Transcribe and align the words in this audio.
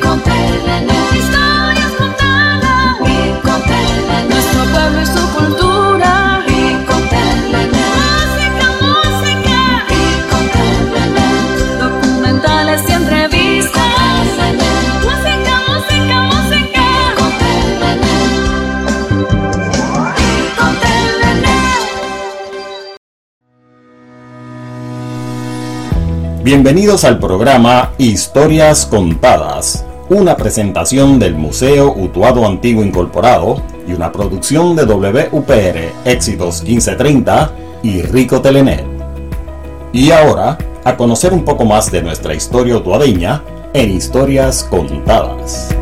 Conta 0.00 0.31
Bienvenidos 26.64 27.02
al 27.02 27.18
programa 27.18 27.90
Historias 27.98 28.86
Contadas, 28.86 29.84
una 30.08 30.36
presentación 30.36 31.18
del 31.18 31.34
Museo 31.34 31.92
Utuado 31.92 32.46
Antiguo 32.46 32.84
Incorporado 32.84 33.60
y 33.84 33.94
una 33.94 34.12
producción 34.12 34.76
de 34.76 34.86
WPR 34.86 35.92
Éxitos 36.04 36.62
1530 36.62 37.52
y 37.82 38.02
Rico 38.02 38.40
Telenet. 38.40 38.84
Y 39.92 40.12
ahora, 40.12 40.56
a 40.84 40.96
conocer 40.96 41.32
un 41.32 41.44
poco 41.44 41.64
más 41.64 41.90
de 41.90 42.00
nuestra 42.00 42.32
historia 42.32 42.76
utuadeña 42.76 43.42
en 43.74 43.90
Historias 43.90 44.62
Contadas. 44.62 45.74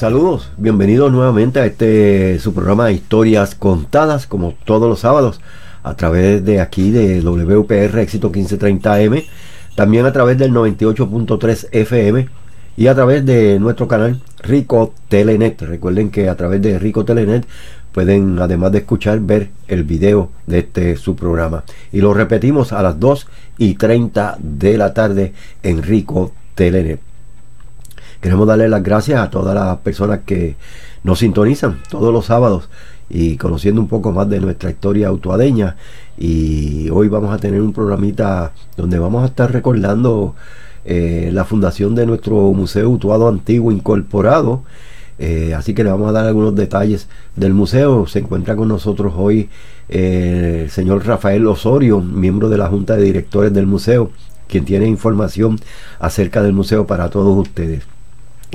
Saludos, 0.00 0.50
bienvenidos 0.56 1.12
nuevamente 1.12 1.60
a 1.60 1.66
este 1.66 2.38
su 2.38 2.54
programa 2.54 2.90
historias 2.90 3.54
contadas, 3.54 4.26
como 4.26 4.54
todos 4.64 4.88
los 4.88 5.00
sábados, 5.00 5.42
a 5.82 5.94
través 5.94 6.42
de 6.42 6.62
aquí 6.62 6.90
de 6.90 7.20
WPR 7.20 7.98
Éxito 7.98 8.32
1530M, 8.32 9.26
también 9.74 10.06
a 10.06 10.12
través 10.14 10.38
del 10.38 10.52
98.3 10.52 11.68
FM 11.72 12.30
y 12.78 12.86
a 12.86 12.94
través 12.94 13.26
de 13.26 13.58
nuestro 13.60 13.88
canal 13.88 14.22
Rico 14.42 14.94
Telenet. 15.10 15.60
Recuerden 15.60 16.08
que 16.08 16.30
a 16.30 16.34
través 16.34 16.62
de 16.62 16.78
Rico 16.78 17.04
Telenet 17.04 17.46
pueden, 17.92 18.38
además 18.38 18.72
de 18.72 18.78
escuchar, 18.78 19.20
ver 19.20 19.50
el 19.68 19.84
video 19.84 20.30
de 20.46 20.60
este 20.60 20.96
su 20.96 21.14
programa. 21.14 21.64
Y 21.92 22.00
lo 22.00 22.14
repetimos 22.14 22.72
a 22.72 22.82
las 22.82 22.98
2 22.98 23.26
y 23.58 23.74
30 23.74 24.38
de 24.40 24.78
la 24.78 24.94
tarde 24.94 25.34
en 25.62 25.82
Rico 25.82 26.32
Telenet. 26.54 27.09
Queremos 28.20 28.46
darle 28.46 28.68
las 28.68 28.82
gracias 28.82 29.18
a 29.18 29.30
todas 29.30 29.54
las 29.54 29.78
personas 29.78 30.20
que 30.26 30.56
nos 31.04 31.20
sintonizan 31.20 31.78
todos 31.88 32.12
los 32.12 32.26
sábados 32.26 32.68
y 33.08 33.38
conociendo 33.38 33.80
un 33.80 33.88
poco 33.88 34.12
más 34.12 34.28
de 34.28 34.40
nuestra 34.40 34.70
historia 34.70 35.08
autuadeña. 35.08 35.76
Y 36.18 36.90
hoy 36.90 37.08
vamos 37.08 37.32
a 37.32 37.38
tener 37.38 37.62
un 37.62 37.72
programita 37.72 38.52
donde 38.76 38.98
vamos 38.98 39.22
a 39.22 39.26
estar 39.26 39.50
recordando 39.50 40.34
eh, 40.84 41.30
la 41.32 41.44
fundación 41.46 41.94
de 41.94 42.04
nuestro 42.04 42.36
Museo 42.52 42.90
Utuado 42.90 43.26
Antiguo 43.26 43.72
Incorporado. 43.72 44.64
Eh, 45.18 45.54
así 45.54 45.72
que 45.72 45.82
le 45.82 45.90
vamos 45.90 46.08
a 46.10 46.12
dar 46.12 46.26
algunos 46.26 46.54
detalles 46.54 47.08
del 47.36 47.54
museo. 47.54 48.06
Se 48.06 48.18
encuentra 48.18 48.54
con 48.54 48.68
nosotros 48.68 49.14
hoy 49.16 49.48
eh, 49.88 50.62
el 50.64 50.70
señor 50.70 51.06
Rafael 51.06 51.46
Osorio, 51.46 52.00
miembro 52.00 52.50
de 52.50 52.58
la 52.58 52.68
Junta 52.68 52.96
de 52.96 53.04
Directores 53.04 53.52
del 53.54 53.66
museo, 53.66 54.10
quien 54.46 54.66
tiene 54.66 54.86
información 54.86 55.58
acerca 55.98 56.42
del 56.42 56.52
museo 56.52 56.86
para 56.86 57.08
todos 57.08 57.36
ustedes. 57.38 57.99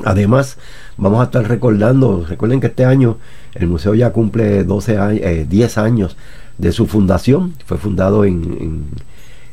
Además, 0.04 0.58
vamos 0.98 1.22
a 1.22 1.26
estar 1.26 1.48
recordando, 1.48 2.26
recuerden 2.28 2.60
que 2.60 2.68
este 2.68 2.86
año 2.86 3.18
el 3.54 3.68
museo 3.68 3.94
ya 3.96 4.12
cumple 4.12 4.64
12 4.64 4.98
años, 4.98 5.50
10 5.50 5.78
años 5.78 6.18
de 6.58 6.72
su 6.72 6.86
fundación, 6.88 7.54
fue 7.66 7.78
fundado 7.78 8.26
en, 8.26 8.86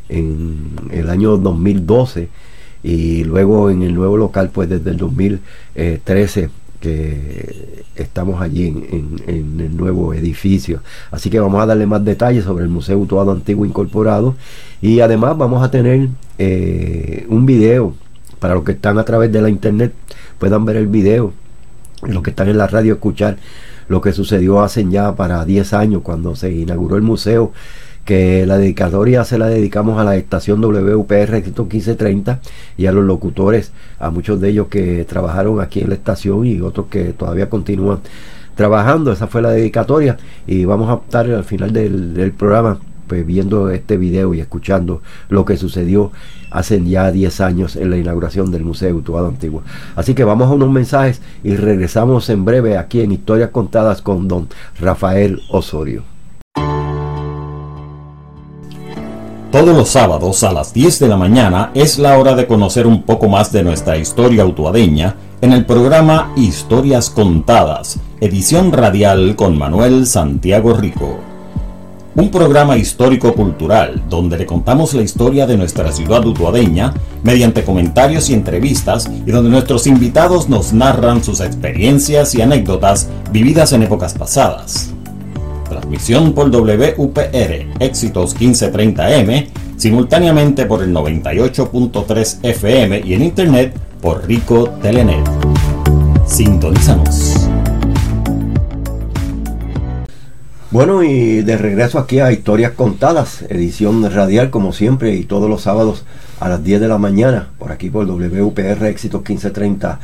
en, 0.09 0.71
el 0.91 1.11
año 1.11 1.37
2012 1.37 2.29
y 2.83 3.25
luego 3.25 3.71
en 3.71 3.83
el 3.83 3.95
nuevo 3.95 4.17
local 4.17 4.51
pues 4.53 4.69
desde 4.69 4.91
el 4.91 4.97
2013 4.97 6.51
que 6.81 7.85
estamos 7.95 8.43
allí 8.43 8.67
en, 8.67 9.23
el 9.27 9.77
nuevo 9.77 10.13
edificio. 10.13 10.81
Así 11.11 11.31
que 11.31 11.41
vamos 11.41 11.63
a 11.63 11.67
darle 11.67 11.87
más 11.87 12.05
detalles 12.05 12.45
sobre 12.45 12.65
el 12.65 12.71
Museo 12.71 12.99
Utuado 12.99 13.31
Antiguo 13.31 13.65
Incorporado 13.65 14.35
y 14.83 15.01
además 15.01 15.39
vamos 15.39 15.63
a 15.63 15.71
tener 15.71 16.09
eh, 16.39 17.25
un 17.29 17.47
video 17.47 17.95
para 18.41 18.55
los 18.55 18.65
que 18.65 18.73
están 18.73 18.99
a 18.99 19.05
través 19.05 19.31
de 19.33 19.41
la 19.41 19.49
internet 19.49 19.95
puedan 20.43 20.65
ver 20.65 20.75
el 20.75 20.89
video, 20.89 21.33
los 22.03 22.21
que 22.21 22.31
están 22.31 22.49
en 22.49 22.59
la 22.59 22.67
radio 22.67 22.95
escuchar 22.95 23.37
lo 23.87 24.01
que 24.01 24.13
sucedió 24.13 24.61
hace 24.61 24.85
ya 24.91 25.15
para 25.15 25.45
10 25.45 25.73
años 25.73 26.03
cuando 26.03 26.35
se 26.35 26.51
inauguró 26.51 26.97
el 26.97 27.03
museo, 27.03 27.53
que 28.05 28.45
la 28.45 28.59
dedicatoria 28.59 29.23
se 29.23 29.39
la 29.39 29.47
dedicamos 29.47 30.01
a 30.01 30.05
la 30.05 30.17
estación 30.17 30.61
WPR 30.61 31.33
1530 31.35 32.41
y 32.77 32.87
a 32.87 32.93
los 32.93 33.05
locutores, 33.05 33.71
a 34.01 34.11
muchos 34.11 34.41
de 34.41 34.49
ellos 34.49 34.67
que 34.67 35.05
trabajaron 35.05 35.61
aquí 35.61 35.79
en 35.79 35.91
la 35.91 35.95
estación 35.95 36.45
y 36.45 36.61
otros 36.61 36.87
que 36.91 37.13
todavía 37.13 37.49
continúan 37.49 38.01
trabajando. 38.57 39.13
Esa 39.13 39.29
fue 39.29 39.43
la 39.43 39.51
dedicatoria 39.51 40.17
y 40.45 40.65
vamos 40.65 40.91
a 40.91 41.05
estar 41.05 41.31
al 41.31 41.45
final 41.45 41.73
del 41.73 42.33
programa 42.37 42.81
viendo 43.23 43.69
este 43.71 43.99
video 43.99 44.33
y 44.33 44.41
escuchando 44.41 45.03
lo 45.29 45.45
que 45.45 45.59
sucedió 45.59 46.11
hace 46.51 46.83
ya 46.85 47.11
10 47.11 47.41
años 47.41 47.77
en 47.77 47.91
la 47.91 47.99
inauguración 47.99 48.51
del 48.51 48.65
Museo 48.65 48.97
Utuado 48.97 49.29
Antiguo. 49.29 49.63
Así 49.97 50.15
que 50.15 50.25
vamos 50.25 50.51
a 50.51 50.55
unos 50.55 50.71
mensajes 50.71 51.21
y 51.45 51.57
regresamos 51.57 52.29
en 52.31 52.45
breve 52.45 52.79
aquí 52.79 53.01
en 53.01 53.13
Historias 53.13 53.51
Contadas 53.51 54.03
con 54.03 54.29
don 54.29 54.49
Rafael 54.81 55.41
Osorio. 55.51 56.05
Todos 59.53 59.77
los 59.77 59.91
sábados 59.91 60.45
a 60.45 60.53
las 60.53 60.73
10 60.73 60.99
de 61.01 61.09
la 61.09 61.19
mañana 61.19 61.73
es 61.75 61.99
la 61.99 62.17
hora 62.17 62.35
de 62.35 62.47
conocer 62.47 62.87
un 62.87 63.03
poco 63.03 63.29
más 63.29 63.53
de 63.53 63.63
nuestra 63.63 63.99
historia 63.99 64.47
utuadeña 64.47 65.17
en 65.43 65.53
el 65.53 65.67
programa 65.67 66.33
Historias 66.37 67.11
Contadas, 67.11 67.99
edición 68.21 68.73
radial 68.73 69.37
con 69.37 69.59
Manuel 69.59 70.07
Santiago 70.07 70.73
Rico 70.73 71.32
un 72.15 72.31
programa 72.31 72.77
histórico-cultural 72.77 74.03
donde 74.09 74.37
le 74.37 74.47
contamos 74.47 74.95
la 74.95 75.03
historia 75.03 75.47
de 75.47 75.57
nuestra 75.57 75.93
ciudad 75.93 76.25
utuadeña 76.25 76.93
mediante 77.23 77.65
comentarios 77.65 78.29
y 78.29 78.35
entrevistas 78.35 79.11
y 79.27 79.31
donde 79.31 79.51
nuestros 79.51 79.87
invitados 79.87 80.49
nos 80.49 80.73
narran 80.73 81.25
sus 81.25 81.41
experiencias 81.41 82.35
y 82.35 82.43
anécdotas 82.43 83.09
vividas 83.31 83.73
en 83.73 83.85
épocas 83.85 84.15
pasadas. 84.15 84.93
Transmisión 85.69 86.35
por 86.35 86.51
WPR 86.51 87.67
Éxitos 87.81 88.37
1530M, 88.37 89.47
simultáneamente 89.77 90.67
por 90.67 90.83
el 90.83 90.93
98.3 90.93 92.39
FM 92.43 93.03
y 93.05 93.15
en 93.15 93.23
internet 93.23 93.75
por 94.03 94.27
Rico 94.27 94.69
Telenet. 94.83 95.25
Sintonízanos. 96.27 97.32
Bueno, 100.73 101.03
y 101.03 101.43
de 101.43 101.59
regreso 101.59 101.99
aquí 101.99 102.21
a 102.21 102.33
Historias 102.33 102.73
Contadas, 102.73 103.43
edición 103.51 104.11
radial 104.11 104.49
como 104.49 104.73
siempre 104.73 105.15
y 105.15 105.25
todos 105.25 105.51
los 105.51 105.61
sábados 105.61 106.07
a 106.41 106.49
las 106.49 106.65
10 106.65 106.81
de 106.81 106.89
la 106.89 106.97
mañana, 106.97 107.51
por 107.59 107.73
aquí 107.73 107.91
por 107.91 108.07
WPR 108.07 108.87
Éxitos 108.87 109.21
1530 109.21 110.01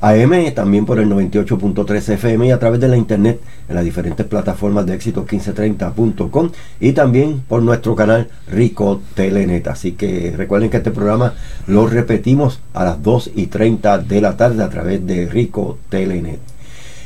AM, 0.00 0.54
también 0.54 0.86
por 0.86 0.98
el 0.98 1.10
98.3 1.10 2.08
FM 2.14 2.46
y 2.46 2.50
a 2.52 2.58
través 2.58 2.80
de 2.80 2.88
la 2.88 2.96
internet 2.96 3.38
en 3.68 3.74
las 3.74 3.84
diferentes 3.84 4.24
plataformas 4.24 4.86
de 4.86 4.98
éxitos1530.com 4.98 6.52
y 6.80 6.92
también 6.92 7.42
por 7.46 7.62
nuestro 7.62 7.94
canal 7.94 8.28
Rico 8.50 9.02
Telenet. 9.14 9.68
Así 9.68 9.92
que 9.92 10.32
recuerden 10.34 10.70
que 10.70 10.78
este 10.78 10.90
programa 10.90 11.34
lo 11.66 11.86
repetimos 11.86 12.60
a 12.72 12.84
las 12.84 13.02
2 13.02 13.32
y 13.36 13.48
30 13.48 13.98
de 13.98 14.22
la 14.22 14.38
tarde 14.38 14.64
a 14.64 14.70
través 14.70 15.06
de 15.06 15.26
Rico 15.26 15.76
Telenet. 15.90 16.47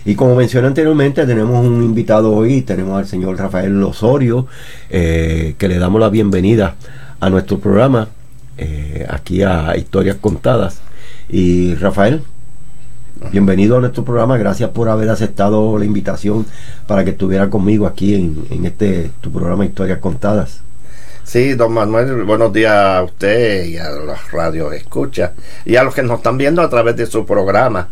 Y 0.04 0.16
como 0.16 0.34
mencioné 0.34 0.66
anteriormente, 0.66 1.24
tenemos 1.26 1.64
un 1.64 1.82
invitado 1.82 2.32
hoy, 2.32 2.62
tenemos 2.62 2.98
al 2.98 3.06
señor 3.06 3.38
Rafael 3.38 3.80
Osorio, 3.84 4.48
eh, 4.90 5.54
que 5.58 5.68
le 5.68 5.78
damos 5.78 6.00
la 6.00 6.08
bienvenida 6.08 6.74
a 7.20 7.30
nuestro 7.30 7.60
programa, 7.60 8.08
eh, 8.58 9.06
aquí 9.08 9.44
a 9.44 9.76
Historias 9.76 10.16
Contadas. 10.16 10.80
Y 11.28 11.76
Rafael, 11.76 12.24
bienvenido 13.30 13.76
a 13.76 13.80
nuestro 13.80 14.04
programa, 14.04 14.36
gracias 14.38 14.70
por 14.70 14.88
haber 14.88 15.08
aceptado 15.08 15.78
la 15.78 15.84
invitación 15.84 16.46
para 16.88 17.04
que 17.04 17.10
estuviera 17.10 17.48
conmigo 17.48 17.86
aquí 17.86 18.16
en, 18.16 18.66
este 18.66 19.12
tu 19.20 19.30
programa 19.30 19.64
Historias 19.64 20.00
Contadas. 20.00 20.62
Sí, 21.22 21.54
don 21.54 21.72
Manuel, 21.74 22.24
buenos 22.24 22.52
días 22.52 22.72
a 22.72 23.04
usted 23.04 23.66
y 23.66 23.76
a 23.76 23.88
los 23.90 24.32
radios 24.32 24.74
escucha 24.74 25.34
y 25.64 25.76
a 25.76 25.84
los 25.84 25.94
que 25.94 26.02
nos 26.02 26.16
están 26.16 26.36
viendo 26.36 26.60
a 26.60 26.68
través 26.68 26.96
de 26.96 27.06
su 27.06 27.24
programa. 27.24 27.88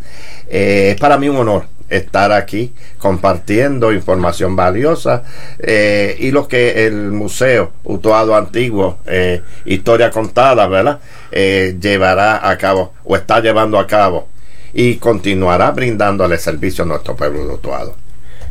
Eh, 0.48 0.94
es 0.94 1.00
para 1.00 1.16
mí 1.16 1.28
un 1.28 1.36
honor 1.36 1.79
estar 1.90 2.32
aquí 2.32 2.72
compartiendo 2.98 3.92
información 3.92 4.56
valiosa 4.56 5.24
eh, 5.58 6.16
y 6.18 6.30
lo 6.30 6.48
que 6.48 6.86
el 6.86 7.12
Museo 7.12 7.72
Utuado 7.84 8.34
Antiguo, 8.34 8.98
eh, 9.06 9.42
Historia 9.64 10.10
Contada, 10.10 10.66
¿verdad? 10.66 11.00
llevará 11.30 12.48
a 12.48 12.56
cabo 12.56 12.92
o 13.04 13.16
está 13.16 13.40
llevando 13.40 13.78
a 13.78 13.86
cabo 13.86 14.28
y 14.72 14.96
continuará 14.96 15.70
brindándole 15.72 16.38
servicio 16.38 16.84
a 16.84 16.86
nuestro 16.86 17.14
pueblo 17.16 17.46
de 17.46 17.54
Utuado. 17.54 17.94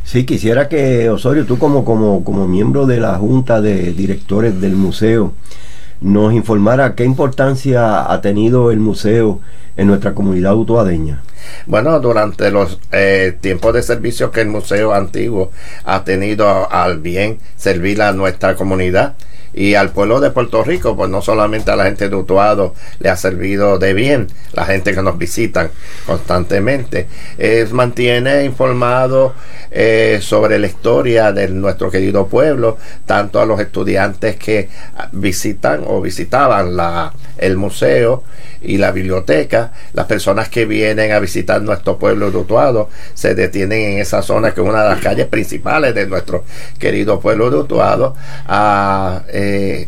Sí, 0.03 0.25
quisiera 0.25 0.67
que 0.67 1.09
Osorio, 1.09 1.45
tú 1.45 1.59
como, 1.59 1.85
como, 1.85 2.23
como 2.23 2.47
miembro 2.47 2.85
de 2.87 2.99
la 2.99 3.15
Junta 3.15 3.61
de 3.61 3.93
Directores 3.93 4.59
del 4.59 4.71
Museo, 4.73 5.33
nos 6.01 6.33
informara 6.33 6.95
qué 6.95 7.03
importancia 7.03 8.11
ha 8.11 8.21
tenido 8.21 8.71
el 8.71 8.79
museo 8.79 9.41
en 9.77 9.87
nuestra 9.87 10.13
comunidad 10.13 10.55
utuadeña. 10.55 11.21
Bueno, 11.65 11.99
durante 11.99 12.51
los 12.51 12.79
eh, 12.91 13.37
tiempos 13.39 13.73
de 13.73 13.83
servicio 13.83 14.31
que 14.31 14.41
el 14.41 14.49
Museo 14.49 14.93
Antiguo 14.93 15.51
ha 15.85 16.03
tenido 16.03 16.71
al 16.71 16.99
bien 16.99 17.39
servir 17.55 18.01
a 18.01 18.11
nuestra 18.11 18.55
comunidad, 18.55 19.15
y 19.53 19.75
al 19.75 19.91
pueblo 19.91 20.19
de 20.19 20.31
Puerto 20.31 20.63
Rico, 20.63 20.95
pues 20.95 21.09
no 21.09 21.21
solamente 21.21 21.71
a 21.71 21.75
la 21.75 21.85
gente 21.85 22.09
de 22.09 22.15
Utuado 22.15 22.73
le 22.99 23.09
ha 23.09 23.17
servido 23.17 23.79
de 23.79 23.93
bien, 23.93 24.27
la 24.53 24.65
gente 24.65 24.93
que 24.93 25.01
nos 25.01 25.17
visitan 25.17 25.71
constantemente, 26.05 27.07
es, 27.37 27.71
mantiene 27.71 28.45
informado 28.45 29.33
eh, 29.71 30.19
sobre 30.21 30.59
la 30.59 30.67
historia 30.67 31.31
de 31.31 31.47
nuestro 31.49 31.91
querido 31.91 32.27
pueblo, 32.27 32.77
tanto 33.05 33.39
a 33.39 33.45
los 33.45 33.59
estudiantes 33.59 34.35
que 34.35 34.69
visitan 35.11 35.83
o 35.85 36.01
visitaban 36.01 36.75
la, 36.75 37.13
el 37.37 37.57
museo 37.57 38.23
y 38.61 38.77
la 38.77 38.91
biblioteca, 38.91 39.71
las 39.93 40.05
personas 40.05 40.49
que 40.49 40.65
vienen 40.65 41.11
a 41.11 41.19
visitar 41.19 41.61
nuestro 41.61 41.97
pueblo 41.97 42.29
de 42.31 42.37
Utuado 42.37 42.89
se 43.13 43.35
detienen 43.35 43.93
en 43.93 43.97
esa 43.99 44.21
zona 44.21 44.53
que 44.53 44.61
es 44.61 44.67
una 44.67 44.83
de 44.83 44.89
las 44.89 45.01
calles 45.01 45.27
principales 45.27 45.95
de 45.95 46.07
nuestro 46.07 46.43
querido 46.77 47.19
pueblo 47.19 47.49
de 47.49 47.57
Utuado 47.57 48.15
a 48.47 49.23
eh, 49.29 49.38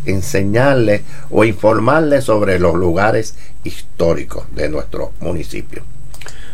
enseñarles 0.06 1.02
o 1.30 1.44
informarles 1.44 2.24
sobre 2.26 2.60
los 2.60 2.76
lugares 2.76 3.36
históricos 3.64 4.46
de 4.56 4.70
nuestro 4.70 5.12
municipio. 5.20 5.84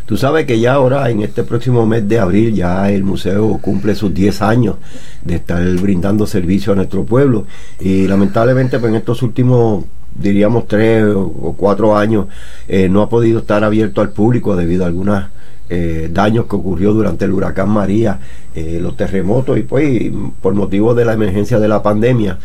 Tú 0.05 0.15
sabes 0.15 0.45
que 0.45 0.59
ya 0.59 0.73
ahora, 0.73 1.09
en 1.09 1.21
este 1.21 1.43
próximo 1.43 1.85
mes 1.85 2.07
de 2.07 2.17
abril, 2.17 2.55
ya 2.55 2.89
el 2.89 3.03
museo 3.03 3.57
cumple 3.61 3.93
sus 3.93 4.13
10 4.13 4.41
años 4.41 4.75
de 5.21 5.35
estar 5.35 5.61
brindando 5.75 6.25
servicio 6.25 6.71
a 6.71 6.77
nuestro 6.77 7.03
pueblo. 7.03 7.45
Y 7.81 8.07
lamentablemente, 8.07 8.79
pues 8.79 8.89
en 8.89 8.95
estos 8.95 9.21
últimos 9.21 9.83
diríamos 10.15 10.67
tres 10.67 11.05
o 11.13 11.53
cuatro 11.57 11.95
años 11.95 12.27
eh, 12.67 12.89
no 12.89 13.01
ha 13.01 13.09
podido 13.09 13.39
estar 13.39 13.63
abierto 13.63 14.01
al 14.01 14.09
público 14.09 14.55
debido 14.55 14.83
a 14.83 14.87
algunos 14.87 15.25
eh, 15.69 16.09
daños 16.11 16.45
que 16.45 16.55
ocurrió 16.55 16.93
durante 16.93 17.25
el 17.25 17.31
huracán 17.31 17.69
María, 17.69 18.19
eh, 18.55 18.79
los 18.81 18.95
terremotos 18.95 19.57
y 19.57 19.63
pues 19.63 20.11
por 20.41 20.53
motivo 20.53 20.93
de 20.95 21.05
la 21.05 21.13
emergencia 21.13 21.59
de 21.59 21.67
la 21.67 21.83
pandemia. 21.83 22.39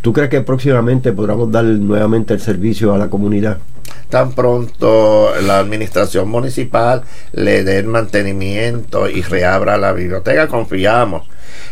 ¿Tú 0.00 0.12
crees 0.12 0.30
que 0.30 0.40
próximamente 0.42 1.12
podamos 1.12 1.50
dar 1.50 1.64
nuevamente 1.64 2.34
el 2.34 2.40
servicio 2.40 2.94
a 2.94 2.98
la 2.98 3.08
comunidad? 3.08 3.58
Tan 4.08 4.32
pronto 4.32 5.30
la 5.44 5.58
administración 5.58 6.28
municipal 6.28 7.02
le 7.32 7.64
dé 7.64 7.78
el 7.78 7.86
mantenimiento 7.86 9.08
y 9.08 9.22
reabra 9.22 9.76
la 9.78 9.92
biblioteca, 9.92 10.46
confiamos 10.46 11.26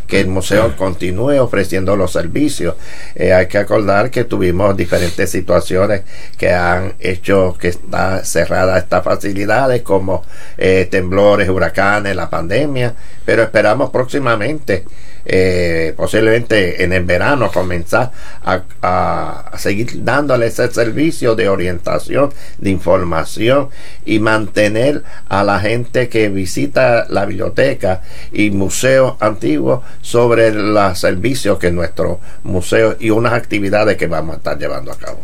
que 0.06 0.20
el 0.20 0.28
museo 0.28 0.76
continúe 0.76 1.38
ofreciendo 1.40 1.96
los 1.96 2.12
servicios. 2.12 2.74
Eh, 3.14 3.32
hay 3.32 3.46
que 3.46 3.58
acordar 3.58 4.10
que 4.10 4.24
tuvimos 4.24 4.76
diferentes 4.76 5.30
situaciones 5.30 6.02
que 6.36 6.52
han 6.52 6.94
hecho 7.00 7.56
que 7.58 7.68
está 7.68 8.24
cerrada 8.24 8.78
estas 8.78 9.04
facilidades 9.04 9.82
como 9.82 10.24
eh, 10.58 10.86
temblores, 10.90 11.48
huracanes, 11.48 12.14
la 12.16 12.30
pandemia, 12.30 12.94
pero 13.24 13.42
esperamos 13.42 13.90
próximamente 13.90 14.84
eh, 15.26 15.94
posiblemente 15.96 16.84
en 16.84 16.92
el 16.92 17.04
verano 17.04 17.50
comenzar 17.50 18.12
a, 18.44 19.52
seguir 19.56 20.04
dándole 20.04 20.46
ese 20.46 20.70
servicio 20.70 21.34
de 21.34 21.48
orientación, 21.48 22.30
de 22.58 22.70
información 22.70 23.68
y 24.04 24.18
mantener 24.18 25.02
a 25.28 25.44
la 25.44 25.60
gente 25.60 26.08
que 26.08 26.28
visita 26.28 27.06
la 27.08 27.24
biblioteca 27.24 28.02
y 28.32 28.50
museo 28.50 29.16
antiguo 29.20 29.82
sobre 30.02 30.52
los 30.52 30.98
servicios 30.98 31.58
que 31.58 31.70
nuestro 31.70 32.20
museo 32.42 32.96
y 32.98 33.10
unas 33.10 33.32
actividades 33.32 33.96
que 33.96 34.06
vamos 34.06 34.34
a 34.34 34.38
estar 34.38 34.58
llevando 34.58 34.92
a 34.92 34.98
cabo. 34.98 35.20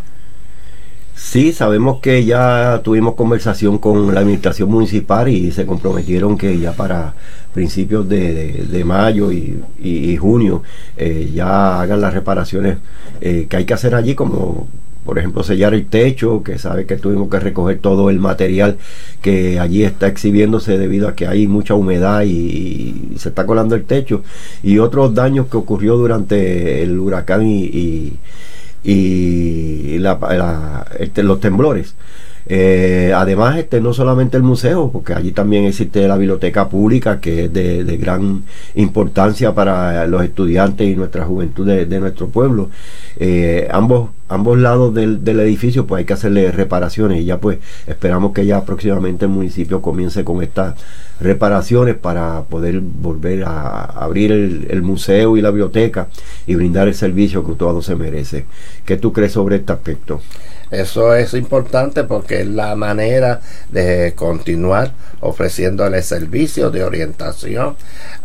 Sí, 1.15 1.53
sabemos 1.53 2.01
que 2.01 2.25
ya 2.25 2.81
tuvimos 2.83 3.15
conversación 3.15 3.79
con 3.79 4.15
la 4.15 4.21
administración 4.21 4.71
municipal 4.71 5.29
y 5.29 5.53
se 5.53 5.67
comprometieron 5.67 6.39
que 6.39 6.59
ya 6.59 6.73
para 6.73 7.15
principios 7.53 8.09
de, 8.09 8.83
mayo 8.85 9.31
y, 9.33 10.17
junio 10.17 10.63
eh, 10.97 11.31
ya 11.35 11.81
hagan 11.81 12.01
las 12.01 12.15
reparaciones 12.15 12.79
eh, 13.21 13.47
que 13.49 13.57
hay 13.57 13.65
que 13.65 13.75
hacer 13.75 13.95
allí, 13.95 14.15
como 14.15 14.69
por 15.05 15.19
ejemplo 15.19 15.43
sellar 15.43 15.75
el 15.75 15.87
techo, 15.87 16.43
que 16.43 16.59
sabe 16.59 16.87
que 16.87 16.97
tuvimos 16.97 17.29
que 17.31 17.41
recoger 17.41 17.79
todo 17.79 18.11
el 18.11 18.21
material 18.21 18.77
que 19.23 19.59
allí 19.59 19.83
está 19.83 20.07
exhibiéndose 20.09 20.79
debido 20.79 21.09
a 21.09 21.15
que 21.15 21.27
hay 21.27 21.47
mucha 21.47 21.75
humedad 21.75 22.23
y, 22.23 23.15
se 23.17 23.31
está 23.31 23.47
colando 23.47 23.75
el 23.75 23.85
techo, 23.85 24.23
y 24.63 24.79
otros 24.79 25.15
daños 25.15 25.47
que 25.47 25.57
ocurrió 25.57 25.97
durante 25.97 26.83
el 26.83 26.99
huracán 26.99 27.47
y 27.47 28.19
y 28.83 30.01
este, 30.99 31.23
los 31.23 31.41
temblores. 31.41 31.95
Eh, 32.53 33.13
además, 33.15 33.59
este 33.59 33.81
no 33.81 33.95
solamente 33.95 34.37
el 34.37 34.43
museo, 34.43 34.91
porque 34.91 35.15
allí 35.15 35.31
también 35.31 35.67
existe 35.67 36.09
la 36.09 36.17
biblioteca 36.17 36.69
pública, 36.69 37.21
que 37.21 37.45
es 37.45 37.53
de, 37.53 37.97
gran 37.97 38.43
importancia 38.75 39.55
para 39.55 40.05
los 40.09 40.25
estudiantes 40.25 40.89
y 40.89 40.97
nuestra 40.97 41.25
juventud 41.25 41.65
de, 41.65 42.01
nuestro 42.01 42.29
pueblo. 42.31 42.69
Eh, 43.21 43.69
ambos, 43.71 44.11
ambos 44.29 44.59
lados 44.59 44.93
del, 44.93 45.21
edificio, 45.41 45.87
pues 45.87 46.01
hay 46.01 46.05
que 46.07 46.15
hacerle 46.15 46.51
reparaciones 46.51 47.21
y 47.21 47.27
ya 47.27 47.39
pues 47.39 47.59
esperamos 47.87 48.33
que 48.33 48.45
ya 48.45 48.65
próximamente 48.65 49.27
el 49.27 49.31
municipio 49.31 49.81
comience 49.81 50.25
con 50.25 50.43
estas 50.43 50.75
reparaciones 51.21 51.95
para 51.95 52.43
poder 52.45 52.81
volver 52.81 53.45
a 53.45 53.85
abrir 53.85 54.33
el, 54.33 54.67
el 54.71 54.83
museo 54.83 55.37
y 55.37 55.41
la 55.41 55.51
biblioteca 55.51 56.09
y 56.49 56.57
brindar 56.57 56.89
el 56.89 56.95
servicio 56.95 57.47
que 57.47 57.53
todo 57.53 57.81
se 57.81 57.95
merece. 57.95 58.47
¿Qué 58.85 58.97
tú 58.97 59.13
crees 59.13 59.33
sobre 59.33 59.57
este 59.57 59.73
aspecto? 59.73 60.21
Eso 60.71 61.15
es 61.15 61.35
importante 61.35 62.05
porque 62.05 62.43
es 62.43 62.47
la 62.47 62.77
manera 62.77 63.41
de 63.71 64.13
continuar 64.15 64.93
ofreciéndole 65.21 66.03
servicios 66.03 66.73
de 66.73 66.85
orientación 66.85 67.77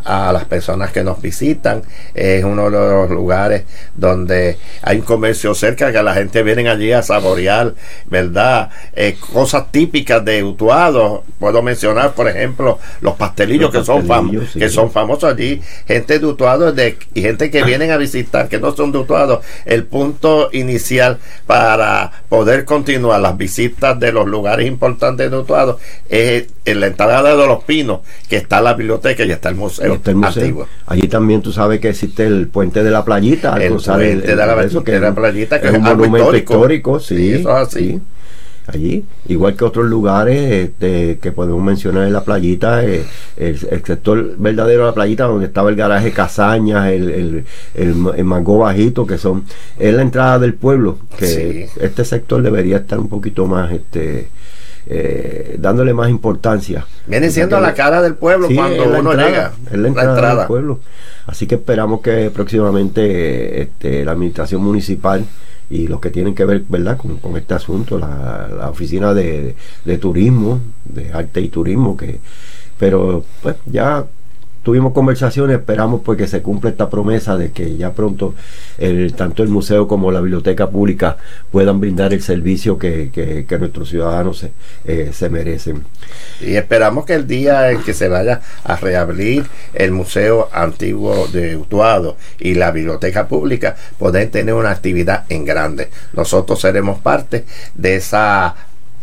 a 0.06 0.32
las 0.32 0.46
personas 0.46 0.92
que 0.92 1.04
nos 1.04 1.22
visitan. 1.22 1.82
Es 2.14 2.44
uno 2.44 2.66
de 2.66 2.72
los 2.72 3.10
lugares 3.10 3.64
donde 3.96 4.58
hay 4.82 4.98
un 4.98 5.04
comercio 5.04 5.56
cerca 5.56 5.92
que 5.92 6.02
la 6.04 6.14
gente 6.14 6.44
viene 6.44 6.70
allí 6.70 6.92
a 6.92 7.02
saborear, 7.02 7.74
¿verdad? 8.06 8.70
Eh, 8.94 9.18
cosas 9.34 9.72
típicas 9.72 10.24
de 10.24 10.44
Utuado. 10.44 11.24
Puedo 11.40 11.62
mencionar, 11.62 12.14
por 12.14 12.30
ejemplo, 12.30 12.80
los 13.02 13.16
pastelillos, 13.16 13.72
que, 13.72 13.84
son 13.84 14.08
que 14.54 14.70
son 14.70 14.92
famosos 14.92 15.34
allí. 15.34 15.62
Gente 15.88 16.20
de 16.20 16.26
Utuado 16.26 16.72
de, 16.72 16.98
y 17.14 17.22
gente 17.22 17.50
que 17.50 17.64
vienen 17.64 17.92
a 17.92 17.98
visitar, 17.98 18.48
que 18.48 18.60
no 18.60 18.76
son 18.76 18.92
de 18.92 19.00
Utuado. 19.00 19.42
El 19.66 19.86
punto 19.86 20.50
inicial 20.54 21.18
para 21.48 22.12
poder 22.36 22.66
continuar 22.66 23.22
las 23.22 23.38
visitas 23.38 23.98
de 23.98 24.12
los 24.12 24.28
lugares 24.28 24.68
importantes 24.68 25.32
de 25.32 25.38
Utuado 25.38 25.80
es 26.10 26.48
en 26.66 26.80
la 26.80 26.88
entrada 26.88 27.36
de 27.36 27.48
los 27.48 27.64
pinos, 27.64 28.00
que 28.28 28.38
está 28.38 28.60
la 28.62 28.74
biblioteca 28.74 29.24
y 29.24 29.32
está 29.32 29.50
el 29.50 29.56
museo, 29.56 30.02
antiguo. 30.04 30.68
Allí 30.88 31.08
también 31.08 31.42
tú 31.42 31.52
sabes 31.52 31.80
que 31.80 31.90
existe 31.90 32.26
el 32.26 32.48
puente 32.48 32.84
de 32.84 32.92
la 32.92 33.06
playita, 33.06 33.56
el 33.58 33.76
puente 33.76 34.18
de 34.18 34.36
la, 34.36 34.64
eso, 34.64 34.84
que 34.84 35.00
la 35.00 35.14
playita, 35.14 35.62
que 35.62 35.68
es, 35.68 35.74
un 35.74 35.84
monumento 35.84 36.36
histórico, 36.36 37.00
sí, 37.00 37.34
eso 37.34 37.52
es 37.52 37.68
así. 37.68 38.02
Allí, 38.68 39.06
igual 39.28 39.56
que 39.56 39.64
otros 39.64 39.86
lugares 39.86 40.52
este, 40.52 41.20
que 41.20 41.32
podemos 41.32 41.62
mencionar 41.62 42.08
en 42.08 42.14
la 42.14 42.24
playita, 42.24 42.84
eh, 42.84 43.06
el, 43.38 43.58
sector 43.58 44.36
verdadero 44.38 44.82
de 44.82 44.88
la 44.88 44.94
playita 44.94 45.26
donde 45.26 45.46
estaba 45.46 45.70
el 45.70 45.76
garaje 45.76 46.12
Casañas, 46.12 46.92
el, 46.92 47.10
el, 47.10 47.46
el, 47.76 48.24
mango 48.26 48.60
bajito, 48.60 49.06
que 49.06 49.18
son, 49.18 49.44
es 49.78 49.94
la 49.94 50.02
entrada 50.02 50.40
del 50.40 50.54
pueblo, 50.56 50.98
que 51.18 51.70
este 51.80 52.06
sector 52.06 52.42
debería 52.42 52.78
estar 52.78 53.00
un 53.00 53.10
poquito 53.10 53.46
más 53.46 53.72
este 53.72 54.30
eh, 54.88 55.58
dándole 55.60 55.94
más 55.94 56.10
importancia. 56.10 56.86
Viene 57.08 57.32
siendo 57.32 57.60
la 57.60 57.74
cara 57.74 58.02
del 58.02 58.16
pueblo 58.16 58.48
cuando 58.54 59.00
uno 59.00 59.14
llega. 59.14 59.52
Es 59.72 59.78
la 59.78 59.88
entrada, 59.88 60.36
del 60.36 60.48
pueblo. 60.48 60.80
Así 61.26 61.48
que 61.48 61.56
esperamos 61.56 62.02
que 62.02 62.30
próximamente 62.30 63.64
este, 63.64 64.06
la 64.06 64.12
administración 64.12 64.64
municipal 64.64 65.26
y 65.70 65.88
los 65.88 66.00
que 66.00 66.12
tienen 66.12 66.36
que 66.36 66.46
ver 66.46 66.64
verdad 66.68 66.98
con, 66.98 67.38
este 67.38 67.54
asunto, 67.54 67.98
la, 67.98 68.70
oficina 68.70 69.14
de, 69.14 69.56
de, 69.84 69.98
turismo, 69.98 70.60
de 70.86 71.12
arte 71.12 71.42
y 71.42 71.50
turismo, 71.50 71.98
que 71.98 72.20
pero 72.78 73.24
pues 73.42 73.56
ya 73.66 74.06
tuvimos 74.66 74.94
conversaciones, 74.94 75.60
esperamos 75.60 76.02
pues 76.04 76.18
que 76.18 76.28
se 76.28 76.42
cumpla 76.42 76.72
esta 76.72 76.90
promesa 76.90 77.38
de 77.38 77.52
que 77.52 77.78
ya 77.78 77.94
pronto 77.94 78.34
tanto 79.16 79.44
el 79.44 79.50
museo 79.50 79.88
como 79.88 80.12
la 80.12 80.22
biblioteca 80.22 80.72
pública 80.72 81.18
puedan 81.52 81.80
brindar 81.80 82.14
el 82.14 82.24
servicio 82.24 82.80
que, 82.80 83.46
nuestros 83.60 83.90
ciudadanos 83.90 84.40
se, 84.40 84.52
eh, 84.86 85.12
se, 85.14 85.30
merecen. 85.30 85.84
Y 86.42 86.56
esperamos 86.56 87.06
que 87.06 87.14
el 87.14 87.28
día 87.28 87.70
en 87.70 87.84
que 87.84 87.94
se 87.94 88.10
vaya 88.10 88.42
a 88.64 88.76
reabrir 88.76 89.46
el 89.76 89.92
Museo 89.92 90.50
Antiguo 90.52 91.28
de 91.28 91.56
Utuado 91.58 92.18
y 92.40 92.56
la 92.56 92.72
biblioteca 92.72 93.28
pública, 93.28 93.76
puedan 94.00 94.30
tener 94.30 94.56
una 94.56 94.72
actividad 94.72 95.26
en 95.30 95.46
grande. 95.46 95.90
Nosotros 96.14 96.60
seremos 96.60 97.00
parte 97.00 97.46
de 97.76 97.98
esa 97.98 98.56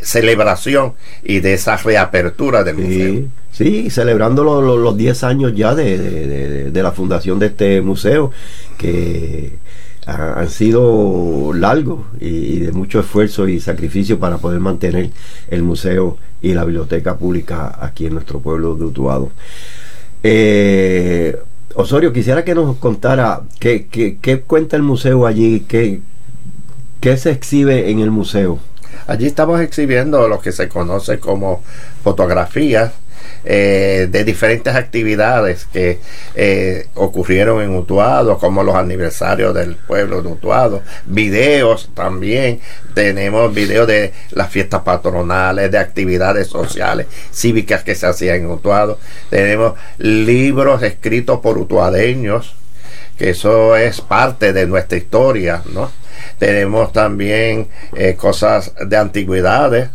celebración 0.02 0.94
y 1.22 1.40
de 1.40 1.54
esa 1.54 1.76
reapertura 1.76 2.64
del 2.64 2.76
museo. 2.76 3.24
Sí, 3.52 3.90
celebrando 3.90 4.62
los 4.62 4.96
10 4.96 5.24
años 5.24 5.54
ya 5.54 5.74
de, 5.74 6.70
la 6.72 6.92
fundación 6.92 7.38
de 7.38 7.46
este 7.46 7.80
museo, 7.82 8.30
que 8.78 9.58
han 10.06 10.48
sido 10.48 11.52
largos 11.54 12.00
y, 12.20 12.58
de 12.58 12.72
mucho 12.72 13.00
esfuerzo 13.00 13.46
y 13.46 13.60
sacrificio 13.60 14.18
para 14.18 14.38
poder 14.38 14.58
mantener 14.60 15.10
el 15.48 15.62
museo 15.62 16.18
y 16.40 16.54
la 16.54 16.64
biblioteca 16.64 17.16
pública 17.16 17.78
aquí 17.80 18.06
en 18.06 18.14
nuestro 18.14 18.40
pueblo 18.40 18.74
de 18.74 18.84
Utuado. 18.84 19.30
Eh, 20.22 21.36
Osorio, 21.74 22.12
quisiera 22.12 22.44
que 22.44 22.54
nos 22.54 22.76
contara 22.76 23.42
qué, 23.58 23.86
qué, 23.86 24.40
cuenta 24.40 24.76
el 24.76 24.82
museo 24.82 25.26
allí, 25.26 25.60
qué, 25.60 26.00
qué 27.00 27.16
se 27.16 27.30
exhibe 27.30 27.90
en 27.90 28.00
el 28.00 28.10
museo. 28.10 28.58
Allí 29.06 29.26
estamos 29.26 29.60
exhibiendo 29.60 30.28
lo 30.28 30.40
que 30.40 30.52
se 30.52 30.68
conoce 30.68 31.18
como 31.18 31.62
fotografías 32.02 32.92
eh, 33.44 34.06
de 34.08 34.22
diferentes 34.22 34.72
actividades 34.72 35.66
que 35.72 35.98
eh, 36.36 36.86
ocurrieron 36.94 37.60
en 37.60 37.74
Utuado, 37.74 38.38
como 38.38 38.62
los 38.62 38.76
aniversarios 38.76 39.52
del 39.52 39.74
pueblo 39.74 40.22
de 40.22 40.28
Utuado, 40.28 40.82
videos 41.06 41.90
también, 41.92 42.60
tenemos 42.94 43.52
videos 43.52 43.88
de 43.88 44.12
las 44.30 44.48
fiestas 44.48 44.82
patronales, 44.82 45.72
de 45.72 45.78
actividades 45.78 46.46
sociales, 46.46 47.08
cívicas 47.32 47.82
que 47.82 47.96
se 47.96 48.06
hacían 48.06 48.36
en 48.36 48.50
Utuado, 48.50 49.00
tenemos 49.28 49.74
libros 49.98 50.80
escritos 50.84 51.40
por 51.40 51.58
utuadeños, 51.58 52.54
que 53.18 53.30
eso 53.30 53.76
es 53.76 54.00
parte 54.00 54.52
de 54.52 54.68
nuestra 54.68 54.98
historia, 54.98 55.62
¿no? 55.72 55.90
Tenemos 56.42 56.92
también 56.92 57.68
eh, 57.94 58.16
cosas 58.16 58.72
de 58.84 58.96
antigüedades, 58.96 59.90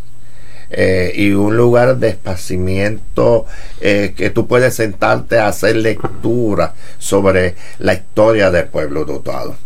eh, 0.70 1.12
y 1.13 1.32
un 1.32 1.58
lugar 1.58 1.98
de 1.98 2.08
esparcimiento 2.08 3.46
eh, 3.82 4.13
que 4.16 4.30
tú 4.30 4.48
puedes 4.48 4.74
sentarte 4.74 5.39
a 5.39 5.50
hacer 5.50 5.75
lectura 5.75 6.74
sobre 7.00 7.56
la 7.80 7.96
historia 7.96 8.50
del 8.50 8.68
pueblo 8.68 9.04
dotado. 9.04 9.58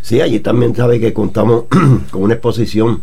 Sí, 0.00 0.20
allí 0.20 0.38
también 0.38 0.76
sabe 0.76 1.00
que 1.00 1.12
contamos 1.12 1.64
con 2.12 2.22
una 2.22 2.34
exposición 2.34 3.02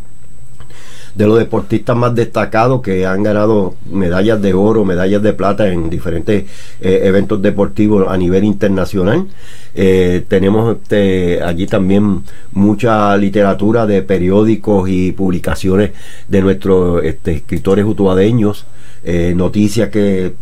de 1.15 1.27
los 1.27 1.38
deportistas 1.38 1.96
más 1.96 2.15
destacados 2.15 2.82
que 2.82 3.05
han 3.05 3.24
ganado 3.24 3.75
medallas 3.91 4.41
de 4.41 4.53
oro, 4.53 4.84
medallas 4.86 5.22
de 5.22 5.34
plata 5.34 5.67
en 5.67 5.89
diferentes 5.89 6.46
eh, 6.82 7.01
eventos 7.03 7.41
deportivos 7.41 8.08
a 8.10 8.17
nivel 8.17 8.43
internacional. 8.43 9.27
Eh, 9.75 10.25
tenemos 10.27 10.75
este, 10.75 11.41
allí 11.41 11.67
también 11.67 12.24
mucha 12.51 13.15
literatura 13.17 13.86
de 13.86 14.01
periódicos 14.01 14.89
y 14.89 15.12
publicaciones 15.12 15.91
de 16.27 16.41
nuestros 16.41 17.03
este, 17.03 17.34
escritores 17.34 17.86
utuadeños, 17.86 18.65
eh, 19.03 19.34
noticias 19.36 19.89
que 19.89 20.34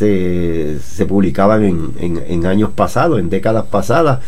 se, 0.00 0.78
se 0.80 1.04
publicaban 1.04 1.62
en, 1.62 2.22
en, 2.26 2.46
años 2.46 2.70
pasados, 2.70 3.20
en 3.20 3.28
décadas 3.28 3.66
pasadas. 3.66 4.20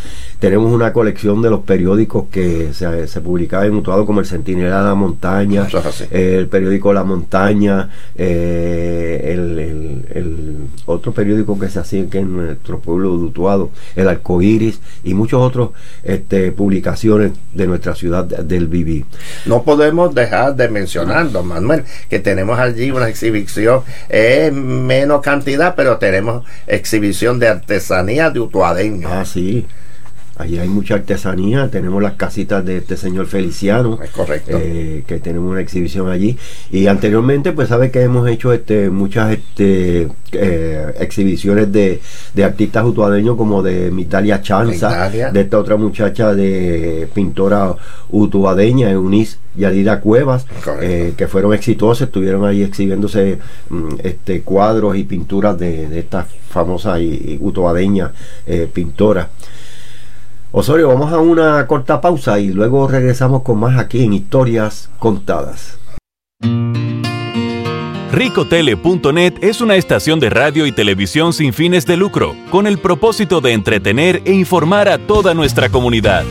Tenemos 0.43 0.73
una 0.73 0.93
colección 0.93 1.41
de 1.41 1.51
los 1.51 1.61
periódicos 1.61 2.25
que 2.29 2.73
se, 2.75 3.07
se 3.07 3.21
publicaban 3.21 3.69
en 3.69 3.75
Utuado 3.75 4.05
como 4.05 4.19
el 4.19 4.27
Centinela 4.27 4.79
de 4.79 4.89
la 4.89 4.95
Montaña, 4.97 5.69
el 6.11 6.49
periódico 6.49 6.93
La 6.93 7.05
Montaña, 7.05 7.89
eh, 8.17 9.37
el, 9.37 10.57
otro 10.85 11.13
periódico 11.13 11.57
que 11.61 11.69
se 11.69 11.79
hacía 11.79 12.03
aquí 12.03 12.19
en 12.19 12.35
nuestro 12.35 12.81
pueblo 12.81 13.17
de 13.19 13.23
Utuado, 13.23 13.71
el 13.95 14.09
Arcoíris 14.09 14.81
y 15.05 15.15
muchos 15.15 15.41
otros 15.41 15.71
este, 16.03 16.51
publicaciones 16.51 17.31
de 17.55 17.69
nuestra 17.69 17.95
ciudad 17.95 18.25
del 18.25 18.67
Viví. 18.67 19.05
No 19.47 19.63
podemos 19.63 20.13
dejar 20.13 20.57
de 20.57 20.69
mencionar, 20.69 21.31
don 21.31 21.47
Manuel, 21.47 21.85
que 22.11 22.19
tenemos 22.19 22.59
allí 22.59 22.91
una 22.91 23.09
exhibición, 23.09 23.83
es 24.09 24.53
menos 24.53 25.21
cantidad 25.21 25.77
pero 25.77 25.99
tenemos 25.99 26.45
exhibición 26.67 27.39
de 27.39 27.47
artesanía 27.47 28.29
de 28.31 28.41
utuadeño. 28.41 29.09
Ah, 29.09 29.25
sí. 29.25 29.69
Allí 30.43 30.59
hay 30.59 30.69
mucha 30.69 30.97
artesanía, 30.97 31.71
tenemos 31.71 32.03
las 32.03 32.15
casitas 32.15 32.65
de 32.65 32.79
este 32.79 32.97
señor 32.97 33.27
Feliciano, 33.27 34.01
es 34.03 34.11
correcto, 34.11 34.59
eh, 34.61 35.05
que 35.07 35.21
tenemos 35.21 35.53
una 35.53 35.61
exhibición 35.61 36.11
allí. 36.11 36.37
Y 36.73 36.89
anteriormente, 36.89 37.53
pues 37.53 37.69
sabe 37.69 37.93
que 37.93 38.03
hemos 38.03 38.29
hecho 38.29 38.53
este, 38.53 38.91
muchas 38.91 39.31
este, 39.31 40.09
eh, 40.33 40.95
exhibiciones 40.99 41.71
de, 41.71 42.01
artistas 42.43 42.85
utuadeños 42.85 43.37
como 43.37 43.63
de 43.63 43.93
Mitalia 43.93 44.43
Chanza, 44.43 45.09
de 45.11 45.41
esta 45.41 45.59
otra 45.61 45.77
muchacha 45.77 46.35
de 46.35 47.09
pintora 47.15 47.77
utuadeña, 48.11 48.91
Eunice 48.91 49.37
Yadira 49.55 50.01
Cuevas, 50.01 50.45
eh, 50.81 51.15
que 51.17 51.29
fueron 51.29 51.55
exitosas, 51.55 52.09
estuvieron 52.09 52.45
ahí 52.45 52.65
exhibiéndose 52.65 53.39
mm, 53.71 53.95
este, 54.03 54.41
cuadros 54.41 54.97
y 54.97 55.05
pinturas 55.05 55.57
de, 55.57 55.87
de 55.89 56.01
esta 56.01 56.27
famosa 56.49 56.99
y, 56.99 57.39
utuadeña 57.41 58.11
pintora. 58.73 59.31
Osorio, 60.55 60.89
vamos 60.89 61.11
a 61.15 61.19
una 61.19 61.67
corta 61.67 62.03
pausa 62.03 62.39
y 62.39 62.49
luego 62.49 62.87
regresamos 62.87 63.41
con 63.41 63.59
más 63.59 63.79
aquí 63.79 64.05
en 64.05 64.13
Historias 64.13 64.91
Contadas. 64.99 65.79
Ricotele.net 68.13 69.33
es 69.41 69.63
una 69.63 69.77
estación 69.77 70.21
de 70.21 70.29
radio 70.29 70.67
y 70.67 70.73
televisión 70.73 71.33
sin 71.33 71.55
fines 71.55 71.87
de 71.87 71.97
lucro, 71.97 72.35
con 72.51 72.67
el 72.67 72.79
propósito 72.79 73.41
de 73.41 73.55
entretener 73.55 74.21
e 74.27 74.35
informar 74.35 74.91
a 74.91 74.99
toda 74.99 75.33
nuestra 75.33 75.71
comunidad. 75.71 76.25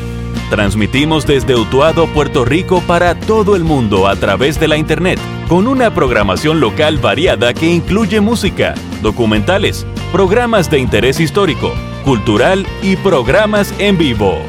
Transmitimos 0.52 1.26
desde 1.26 1.56
Utuado, 1.56 2.06
Puerto 2.06 2.46
Rico 2.46 2.84
para 2.86 3.20
todo 3.20 3.56
el 3.56 3.64
mundo 3.64 4.08
a 4.08 4.16
través 4.16 4.60
de 4.60 4.68
la 4.68 4.78
Internet, 4.78 5.20
con 5.50 5.66
una 5.66 5.96
programación 5.96 6.60
local 6.60 7.00
variada 7.00 7.56
que 7.56 7.74
incluye 7.74 8.22
música, 8.22 8.76
documentales, 9.02 9.88
programas 10.12 10.70
de 10.70 10.78
interés 10.78 11.20
histórico, 11.20 11.74
cultural 12.02 12.66
y 12.82 12.98
programas 12.98 13.74
en 13.80 13.98
vivo. 13.98 14.40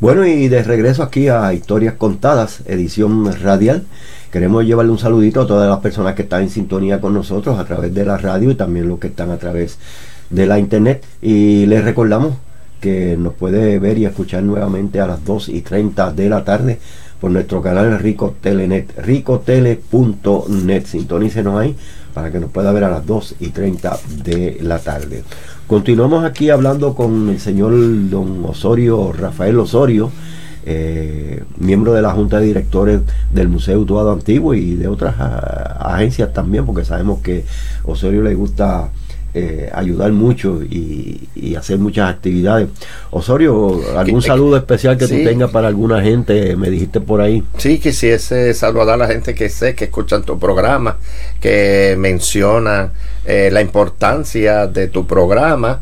Bueno, 0.00 0.24
y 0.24 0.48
de 0.48 0.62
regreso 0.62 1.02
aquí 1.02 1.28
a 1.28 1.52
Historias 1.52 1.94
Contadas, 1.94 2.62
edición 2.66 3.30
radial. 3.42 3.84
Queremos 4.32 4.64
llevarle 4.64 4.92
un 4.92 4.98
saludito 4.98 5.42
a 5.42 5.46
todas 5.46 5.68
las 5.68 5.80
personas 5.80 6.14
que 6.14 6.22
están 6.22 6.42
en 6.42 6.50
sintonía 6.50 7.02
con 7.02 7.12
nosotros 7.12 7.58
a 7.58 7.66
través 7.66 7.92
de 7.92 8.06
la 8.06 8.16
radio 8.16 8.50
y 8.50 8.54
también 8.54 8.88
los 8.88 8.98
que 8.98 9.08
están 9.08 9.30
a 9.30 9.36
través 9.36 9.78
de 10.30 10.46
la 10.46 10.58
internet. 10.58 11.04
Y 11.20 11.66
les 11.66 11.84
recordamos 11.84 12.36
que 12.80 13.16
nos 13.16 13.34
puede 13.34 13.78
ver 13.78 13.98
y 13.98 14.06
escuchar 14.06 14.42
nuevamente 14.42 15.00
a 15.00 15.06
las 15.06 15.24
2 15.24 15.50
y 15.50 15.60
30 15.60 16.12
de 16.12 16.28
la 16.28 16.44
tarde 16.44 16.78
por 17.20 17.30
nuestro 17.30 17.60
canal 17.60 17.98
Rico 17.98 18.34
Telenet, 18.40 18.98
ricotele.net. 18.98 20.86
Sintonícenos 20.86 21.60
ahí 21.60 21.76
para 22.14 22.32
que 22.32 22.40
nos 22.40 22.50
pueda 22.50 22.72
ver 22.72 22.84
a 22.84 22.90
las 22.90 23.06
2 23.06 23.36
y 23.40 23.48
30 23.48 23.98
de 24.24 24.58
la 24.62 24.78
tarde. 24.78 25.22
Continuamos 25.66 26.24
aquí 26.24 26.50
hablando 26.50 26.94
con 26.94 27.28
el 27.28 27.38
señor 27.38 27.72
don 28.10 28.44
Osorio, 28.44 29.12
Rafael 29.12 29.58
Osorio, 29.58 30.10
eh, 30.66 31.44
miembro 31.58 31.92
de 31.92 32.02
la 32.02 32.10
Junta 32.12 32.40
de 32.40 32.46
Directores 32.46 33.00
del 33.32 33.48
Museo 33.48 33.78
Utuado 33.78 34.12
Antiguo 34.12 34.54
y 34.54 34.74
de 34.74 34.88
otras 34.88 35.14
ah, 35.18 35.92
agencias 35.94 36.32
también, 36.32 36.66
porque 36.66 36.84
sabemos 36.84 37.20
que 37.20 37.44
Osorio 37.84 38.22
le 38.22 38.34
gusta 38.34 38.90
eh, 39.32 39.70
ayudar 39.72 40.10
mucho 40.10 40.60
y, 40.62 41.54
hacer 41.56 41.78
muchas 41.78 42.08
actividades. 42.10 42.68
Osorio, 43.10 43.80
¿algún 43.96 44.22
saludo 44.22 44.56
especial 44.56 44.96
que 44.96 45.06
tú 45.06 45.22
tengas 45.22 45.50
para 45.50 45.68
alguna 45.68 46.00
gente? 46.00 46.56
Me 46.56 46.70
dijiste 46.70 47.00
por 47.00 47.20
ahí. 47.20 47.42
Sí, 47.58 47.78
quisiese 47.78 48.54
saludar 48.54 48.90
a 48.90 48.96
la 48.96 49.06
gente 49.08 49.34
que 49.34 49.48
sé 49.48 49.74
que 49.74 49.84
escuchan 49.84 50.22
tu 50.22 50.38
programa, 50.38 50.96
que 51.40 51.96
mencionan 51.98 52.92
eh, 53.26 53.50
la 53.52 53.60
importancia 53.60 54.66
de 54.66 54.88
tu 54.88 55.06
programa 55.06 55.80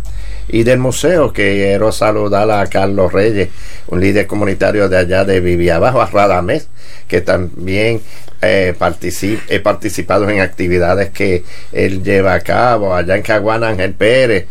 y 0.49 0.65
del 0.65 0.79
museo. 0.79 1.33
Quiero 1.33 1.93
saludar 1.93 2.51
a 2.51 2.67
Carlos 2.67 3.13
Reyes, 3.13 3.51
un 3.89 4.01
líder 4.01 4.27
comunitario 4.27 4.89
de 4.89 4.99
allá 4.99 5.25
de 5.25 5.41
Vivía 5.41 5.77
Abajo, 5.77 6.01
a 6.01 6.07
Radamés, 6.07 6.69
que 7.07 7.21
también 7.21 8.01
eh, 8.41 8.75
he 9.49 9.61
participado 9.61 10.29
en 10.29 10.41
actividades 10.41 11.11
que 11.11 11.45
él 11.73 12.03
lleva 12.03 12.35
a 12.35 12.41
cabo 12.41 12.95
allá 12.95 13.17
en 13.17 13.23
Caguana 13.23 13.69
Ángel 13.69 13.95
Pérez 13.95 14.47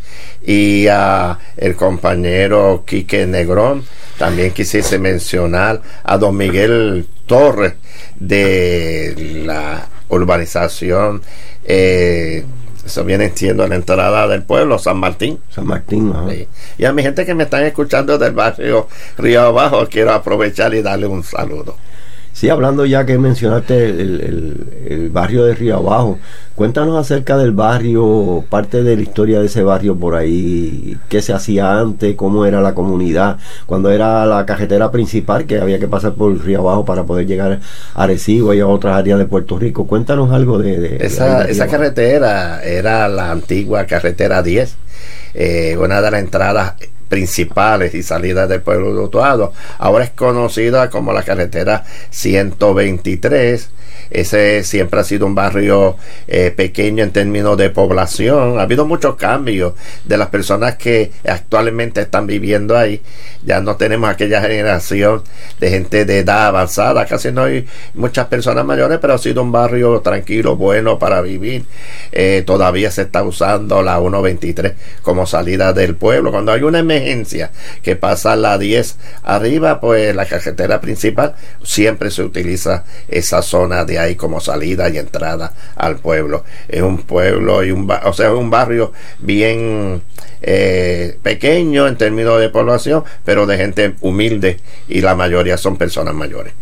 y 0.45 0.87
a 0.87 1.37
el 1.55 1.75
compañero 1.75 2.83
Quique 2.85 3.25
Negrón 3.25 3.83
también 4.17 4.51
quisiese 4.51 4.99
mencionar 4.99 5.81
a 6.03 6.17
don 6.17 6.35
Miguel 6.35 7.07
Torres 7.25 7.73
de 8.19 9.43
la 9.45 9.87
urbanización 10.09 11.21
eh, 11.63 12.45
eso 12.87 13.03
viene 13.03 13.25
entiendo 13.25 13.67
la 13.67 13.75
entrada 13.75 14.29
del 14.29 14.43
pueblo, 14.43 14.79
San 14.79 14.97
Martín. 14.97 15.39
San 15.49 15.67
Martín, 15.67 16.13
Y 16.77 16.85
a 16.85 16.93
mi 16.93 17.03
gente 17.03 17.25
que 17.25 17.35
me 17.35 17.43
están 17.43 17.65
escuchando 17.65 18.17
del 18.17 18.31
barrio 18.31 18.87
Río 19.17 19.41
Abajo, 19.41 19.85
quiero 19.91 20.13
aprovechar 20.13 20.73
y 20.73 20.81
darle 20.81 21.05
un 21.05 21.21
saludo. 21.21 21.75
Sí, 22.37 22.49
hablando 22.49 22.85
ya 22.85 23.03
que 23.03 23.17
mencionaste 23.17 23.89
el, 23.89 25.09
barrio 25.11 25.43
de 25.45 25.55
Río 25.55 25.77
Abajo, 25.77 26.19
cuéntanos 26.53 26.95
acerca 26.95 27.35
del 27.35 27.51
barrio, 27.51 28.45
parte 28.47 28.83
de 28.83 28.95
la 28.95 29.01
historia 29.01 29.39
de 29.39 29.47
ese 29.47 29.63
barrio 29.63 29.95
por 29.95 30.13
ahí, 30.13 30.99
qué 31.09 31.23
se 31.23 31.33
hacía 31.33 31.79
antes, 31.79 32.15
cómo 32.15 32.45
era 32.45 32.61
la 32.61 32.75
comunidad, 32.75 33.37
cuando 33.65 33.89
era 33.89 34.23
la 34.27 34.45
carretera 34.45 34.91
principal 34.91 35.47
que 35.47 35.59
había 35.59 35.79
que 35.79 35.87
pasar 35.87 36.13
por 36.13 36.37
Río 36.39 36.59
Abajo 36.59 36.85
para 36.85 37.05
poder 37.05 37.25
llegar 37.25 37.59
a 37.95 38.03
Arecibo 38.03 38.53
y 38.53 38.59
a 38.59 38.67
otras 38.67 38.95
áreas 38.95 39.17
de 39.17 39.25
Puerto 39.25 39.57
Rico. 39.57 39.87
Cuéntanos 39.87 40.31
algo 40.31 40.59
de... 40.59 40.97
esa, 40.99 41.45
esa 41.45 41.65
carretera 41.65 42.63
era 42.63 43.07
la 43.07 43.31
antigua 43.31 43.87
carretera 43.87 44.43
10, 44.43 44.75
eh, 45.33 45.75
una 45.79 46.01
de 46.01 46.11
las 46.11 46.21
entradas 46.21 46.75
principales 47.09 47.93
y 47.93 48.03
salidas 48.03 48.49
del 48.49 48.61
pueblo 48.61 48.93
de 48.93 49.01
Utuado. 49.01 49.53
Ahora 49.77 50.05
es 50.05 50.11
conocida 50.11 50.89
como 50.89 51.13
la 51.13 51.23
carretera 51.23 51.83
123 52.09 53.69
ese 54.09 54.63
siempre 54.63 54.99
ha 54.99 55.03
sido 55.03 55.25
un 55.25 55.35
barrio 55.35 55.97
eh, 56.27 56.51
pequeño 56.55 57.03
en 57.03 57.11
términos 57.11 57.57
de 57.57 57.69
población. 57.69 58.59
Ha 58.59 58.63
habido 58.63 58.85
muchos 58.85 59.15
cambios 59.15 59.73
de 60.05 60.17
las 60.17 60.29
personas 60.29 60.75
que 60.75 61.11
actualmente 61.27 62.01
están 62.01 62.27
viviendo 62.27 62.77
ahí. 62.77 63.01
Ya 63.45 63.61
no 63.61 63.75
tenemos 63.75 64.09
aquella 64.09 64.41
generación 64.41 65.23
de 65.59 65.69
gente 65.69 66.05
de 66.05 66.19
edad 66.19 66.47
avanzada. 66.47 67.05
Casi 67.05 67.31
no 67.31 67.43
hay 67.43 67.65
muchas 67.93 68.27
personas 68.27 68.65
mayores, 68.65 68.99
pero 68.99 69.13
ha 69.13 69.17
sido 69.17 69.41
un 69.41 69.51
barrio 69.51 69.99
tranquilo, 70.01 70.55
bueno 70.55 70.97
para 70.99 71.21
vivir. 71.21 71.65
Eh, 72.11 72.43
todavía 72.45 72.91
se 72.91 73.03
está 73.03 73.23
usando 73.23 73.81
la 73.81 73.99
123 73.99 74.73
como 75.01 75.25
salida 75.25 75.73
del 75.73 75.95
pueblo. 75.95 76.31
Cuando 76.31 76.51
hay 76.51 76.61
una 76.61 76.79
emergencia 76.79 76.96
que 77.83 77.95
pasa 77.95 78.35
la 78.35 78.57
10 78.57 78.97
arriba, 79.23 79.79
pues 79.79 80.15
la 80.15 80.25
carretera 80.25 80.81
principal 80.81 81.35
siempre 81.63 82.11
se 82.11 82.23
utiliza 82.23 82.83
esa 83.07 83.41
zona 83.41 83.85
de 83.85 83.99
ahí 83.99 84.15
como 84.15 84.39
salida 84.39 84.89
y 84.89 84.97
entrada 84.97 85.53
al 85.75 85.97
pueblo. 85.97 86.43
Es 86.67 86.81
un 86.81 86.99
pueblo 87.03 87.63
y 87.63 87.71
un, 87.71 87.89
o 87.89 88.13
sea, 88.13 88.33
un 88.33 88.49
barrio 88.49 88.93
bien 89.19 90.01
eh, 90.41 91.17
pequeño 91.21 91.87
en 91.87 91.97
términos 91.97 92.39
de 92.39 92.49
población, 92.49 93.03
pero 93.25 93.45
de 93.45 93.57
gente 93.57 93.95
humilde 94.01 94.59
y 94.87 95.01
la 95.01 95.15
mayoría 95.15 95.57
son 95.57 95.77
personas 95.77 96.13
mayores. 96.13 96.53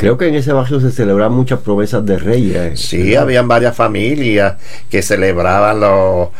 Creo 0.00 0.16
que 0.16 0.28
en 0.28 0.34
ese 0.34 0.54
barrio 0.54 0.80
se 0.80 0.92
celebraban 0.92 1.34
muchas 1.34 1.58
promesas 1.58 2.06
de 2.06 2.16
reyes. 2.16 2.80
Sí, 2.80 3.14
habían 3.16 3.46
varias 3.48 3.76
familias 3.76 4.54
que 4.88 5.02
celebraban 5.02 5.78
los, 5.78 6.30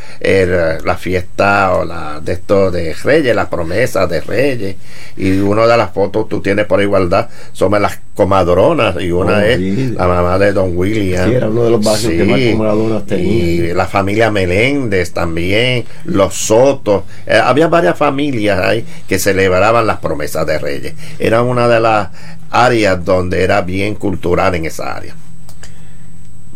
la 0.83 0.97
fiesta 0.97 1.75
o 1.75 1.85
la, 1.85 2.23
de 2.25 2.33
estos 2.33 2.73
de 2.73 2.95
reyes, 2.95 3.37
las 3.37 3.49
promesas 3.49 4.09
de 4.09 4.23
reyes. 4.23 4.76
Y 5.19 5.40
una 5.40 5.67
de 5.67 5.76
las 5.76 5.90
fotos 5.90 6.26
tú 6.26 6.40
tienes 6.40 6.64
por 6.64 6.81
igualdad 6.81 7.29
son 7.52 7.73
las 7.83 7.99
comadronas 8.14 8.97
y 8.99 9.12
una 9.12 9.37
oh, 9.37 9.40
es 9.40 9.90
la 9.90 10.07
mamá 10.07 10.38
de 10.38 10.55
Don 10.55 10.75
William. 10.75 11.29
Sí, 11.29 11.35
era 11.35 11.50
uno 11.50 11.64
de 11.64 11.71
los 11.71 11.85
barrios 11.85 12.12
que 12.12 12.25
más 12.25 12.40
comadronas 12.52 13.05
tenía. 13.05 13.26
Y 13.26 13.75
la 13.75 13.87
familia 13.87 14.31
Meléndez 14.31 15.12
también, 15.12 15.85
los 16.05 16.35
Sotos. 16.35 17.02
Eh, 17.26 17.37
había 17.37 17.69
varias 17.69 17.99
familias 17.99 18.59
ahí 18.59 18.87
que 19.07 19.19
celebraban 19.19 19.87
las 19.87 19.99
promesas 19.99 20.47
de 20.47 20.59
reyes. 20.59 20.95
Era 21.19 21.43
una 21.43 21.69
de 21.69 21.81
las 21.81 22.09
áreas 22.50 23.04
donde 23.04 23.42
era 23.42 23.62
bien 23.62 23.95
cultural 23.95 24.54
en 24.54 24.66
esa 24.66 24.97
área. 24.97 25.14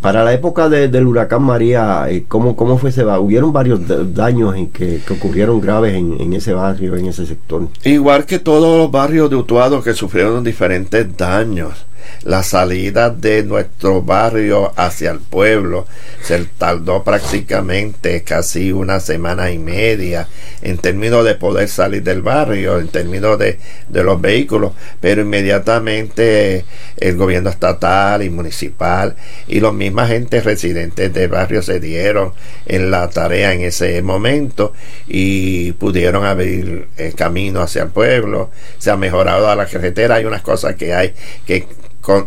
Para 0.01 0.23
la 0.23 0.35
época 0.35 0.69
del 0.69 1.07
huracán 1.07 1.43
María, 1.43 2.05
eh, 2.11 2.27
¿cómo, 2.29 2.57
¿cómo 2.57 2.77
fue 2.77 2.91
ese 2.91 3.05
barrio? 3.05 3.23
Hubieron 3.23 3.55
varios 3.55 3.81
daños 4.15 4.55
en 4.55 4.69
que, 4.69 5.01
ocurrieron 5.11 5.63
graves 5.63 5.95
en, 5.95 6.33
ese 6.35 6.53
barrio, 6.53 6.95
en 6.97 7.07
ese 7.07 7.25
sector. 7.25 7.69
Igual 7.85 8.27
que 8.27 8.39
todos 8.39 8.77
los 8.77 8.91
barrios 8.91 9.31
de 9.31 9.37
Utuado 9.37 9.83
que 9.83 9.95
sufrieron 9.95 10.45
diferentes 10.45 11.17
daños 11.17 11.87
la 12.23 12.43
salida 12.43 13.11
de 13.11 13.43
nuestro 13.43 14.03
barrio 14.03 14.73
hacia 14.77 15.11
el 15.11 15.21
pueblo 15.21 15.87
se 16.23 16.45
tardó 16.59 17.03
prácticamente 17.03 18.23
casi 18.23 18.73
una 18.73 19.01
semana 19.01 19.51
y 19.51 19.59
media 19.59 20.29
en 20.63 20.79
términos 20.79 21.25
de 21.25 21.35
poder 21.35 21.69
salir 21.69 22.03
del 22.03 22.23
barrio, 22.23 22.79
en 22.79 22.89
términos 22.89 23.39
de, 23.39 23.59
los 23.91 24.21
vehículos, 24.21 24.73
pero 25.01 25.23
inmediatamente 25.23 26.65
el 26.97 27.17
gobierno 27.17 27.51
estatal 27.51 28.23
y 28.23 28.31
municipal 28.31 29.17
y 29.47 29.61
los 29.61 29.75
misma 29.75 30.07
gente 30.07 30.41
residentes 30.41 31.13
del 31.13 31.29
barrio 31.29 31.63
se 31.63 31.81
dieron 31.81 32.33
en 32.67 32.91
la 32.91 33.09
tarea 33.09 33.53
en 33.53 33.63
ese 33.63 34.01
momento 34.03 34.73
y 35.07 35.73
pudieron 35.73 36.25
abrir 36.25 36.89
el 36.97 37.15
camino 37.15 37.61
hacia 37.61 37.83
el 37.83 37.91
pueblo, 37.91 38.51
se 38.79 38.91
ha 38.91 38.97
mejorado 38.97 39.55
la 39.55 39.67
carretera, 39.67 40.17
hay 40.17 40.25
unas 40.25 40.43
cosas 40.43 40.77
que 40.77 40.95
hay 40.95 41.15
que 41.47 41.67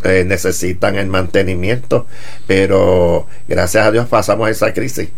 eh, 0.04 0.24
necesitan 0.26 0.96
el 0.96 1.08
mantenimiento, 1.08 2.08
pero 2.48 3.28
gracias 3.48 3.86
a 3.86 3.92
Dios 3.92 4.08
pasamos 4.08 4.50
esa 4.50 4.74
crisis. 4.74 5.10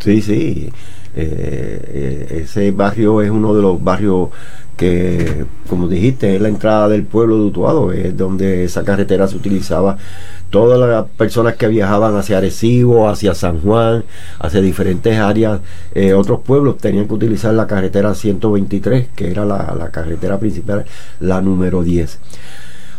Sí, 0.00 0.20
sí. 0.20 0.70
Eh, 1.16 2.28
eh, 2.28 2.40
ese 2.42 2.72
barrio 2.72 3.22
es 3.22 3.30
uno 3.30 3.54
de 3.54 3.62
los 3.62 3.82
barrios 3.82 4.30
que, 4.76 5.46
como 5.68 5.88
dijiste, 5.88 6.34
es 6.34 6.42
la 6.42 6.48
entrada 6.48 6.88
del 6.88 7.04
pueblo 7.04 7.36
de 7.38 7.44
Utuado, 7.44 7.92
es 7.92 8.16
donde 8.16 8.64
esa 8.64 8.84
carretera 8.84 9.28
se 9.28 9.36
utilizaba. 9.36 9.96
Todas 10.50 10.78
las 10.78 11.06
personas 11.16 11.56
que 11.56 11.68
viajaban 11.68 12.16
hacia 12.16 12.38
Arecibo, 12.38 13.08
hacia 13.08 13.34
San 13.34 13.60
Juan, 13.60 14.04
hacia 14.38 14.60
diferentes 14.60 15.18
áreas, 15.18 15.60
otros 16.16 16.40
pueblos 16.40 16.78
tenían 16.78 17.08
que 17.08 17.14
utilizar 17.14 17.54
la 17.54 17.66
carretera 17.66 18.14
123, 18.14 19.08
que 19.16 19.30
era 19.30 19.44
la 19.44 19.90
carretera 19.90 20.38
principal, 20.38 20.84
la 21.18 21.40
número 21.40 21.82
10. 21.82 22.18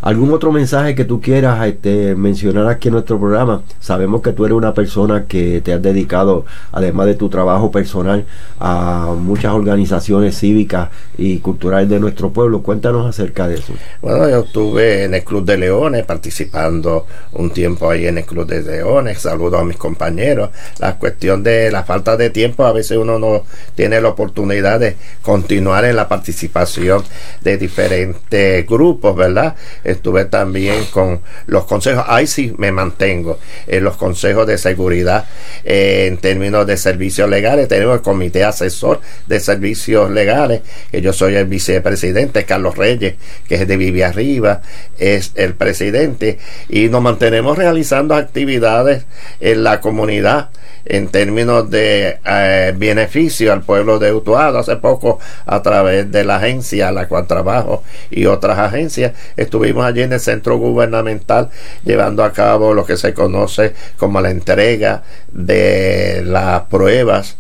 ¿Algún 0.05 0.31
otro 0.31 0.51
mensaje 0.51 0.93
que 0.93 1.03
tú 1.03 1.19
quieras 1.19 1.65
este, 1.65 2.13
mencionar 2.13 2.67
aquí 2.67 2.89
en 2.89 2.93
nuestro 2.93 3.19
programa? 3.19 3.63
Sabemos 3.79 4.21
que 4.21 4.33
tú 4.33 4.45
eres 4.45 4.55
una 4.55 4.71
persona 4.71 5.25
que 5.25 5.61
te 5.61 5.73
has 5.73 5.81
dedicado, 5.81 6.45
además 6.71 7.07
de 7.07 7.15
tu 7.15 7.27
trabajo 7.27 7.71
personal, 7.71 8.23
a 8.59 9.15
muchas 9.17 9.53
organizaciones 9.53 10.37
cívicas 10.37 10.89
y 11.17 11.39
culturales 11.39 11.89
de 11.89 11.99
nuestro 11.99 12.29
pueblo. 12.29 12.61
Cuéntanos 12.61 13.07
acerca 13.07 13.47
de 13.47 13.55
eso. 13.55 13.73
Bueno, 13.99 14.29
yo 14.29 14.41
estuve 14.41 15.05
en 15.05 15.15
el 15.15 15.23
Club 15.23 15.43
de 15.43 15.57
Leones 15.57 16.05
participando 16.05 17.07
un 17.31 17.49
tiempo 17.49 17.89
ahí 17.89 18.05
en 18.05 18.19
el 18.19 18.25
Club 18.25 18.45
de 18.45 18.61
Leones. 18.61 19.17
Saludo 19.17 19.57
a 19.57 19.65
mis 19.65 19.77
compañeros. 19.77 20.51
La 20.77 20.99
cuestión 20.99 21.41
de 21.41 21.71
la 21.71 21.83
falta 21.83 22.15
de 22.15 22.29
tiempo, 22.29 22.63
a 22.67 22.73
veces 22.73 22.99
uno 22.99 23.17
no 23.17 23.41
tiene 23.73 23.99
la 23.99 24.09
oportunidad 24.09 24.79
de 24.79 24.97
continuar 25.23 25.83
en 25.83 25.95
la 25.95 26.07
participación 26.07 27.01
de 27.41 27.57
diferentes 27.57 28.67
grupos, 28.67 29.15
¿verdad? 29.15 29.55
Estuve 29.95 30.25
también 30.25 30.86
con 30.91 31.21
los 31.47 31.65
consejos, 31.65 32.05
ahí 32.08 32.27
sí 32.27 32.53
me 32.58 32.71
mantengo, 32.71 33.39
en 33.67 33.84
los 33.84 33.97
consejos 33.97 34.47
de 34.47 34.58
seguridad 34.58 35.25
eh, 35.63 36.05
en 36.08 36.17
términos 36.17 36.67
de 36.67 36.77
servicios 36.77 37.29
legales, 37.29 37.67
tenemos 37.67 37.95
el 37.95 38.01
comité 38.01 38.43
asesor 38.43 39.01
de 39.27 39.39
servicios 39.39 40.12
legales, 40.12 40.62
que 40.91 41.01
yo 41.01 41.13
soy 41.13 41.36
el 41.36 41.45
vicepresidente, 41.45 42.45
Carlos 42.45 42.77
Reyes, 42.77 43.15
que 43.47 43.55
es 43.55 43.67
de 43.67 43.77
Vivia 43.77 44.08
Arriba, 44.08 44.62
es 44.97 45.31
el 45.36 45.55
presidente, 45.55 46.38
y 46.69 46.89
nos 46.89 47.01
mantenemos 47.01 47.58
realizando 47.58 48.15
actividades 48.15 49.05
en 49.39 49.63
la 49.63 49.81
comunidad 49.81 50.49
en 50.86 51.08
términos 51.08 51.69
de 51.69 52.19
eh, 52.23 52.73
beneficio 52.77 53.51
al 53.51 53.63
pueblo 53.63 53.99
de 53.99 54.13
Utuado. 54.13 54.60
Hace 54.60 54.75
poco, 54.77 55.19
a 55.45 55.62
través 55.62 56.12
de 56.12 56.23
la 56.23 56.38
agencia 56.38 56.89
a 56.89 56.91
la 56.91 57.08
cual 57.08 57.27
trabajo 57.27 57.84
y 58.10 58.25
otras 58.25 58.58
agencias, 58.60 59.13
estuvimos 59.36 59.85
allí 59.86 60.02
en 60.02 60.13
el 60.13 60.19
centro 60.19 60.58
gubernamental 60.58 61.50
llevando 61.84 62.24
a 62.24 62.34
cabo 62.34 62.74
lo 62.74 62.86
que 62.86 62.98
se 62.98 63.13
conoce 63.13 63.74
como 63.98 64.21
la 64.21 64.32
entrega 64.32 65.04
de 65.32 66.21
las 66.26 66.63
pruebas 66.63 67.38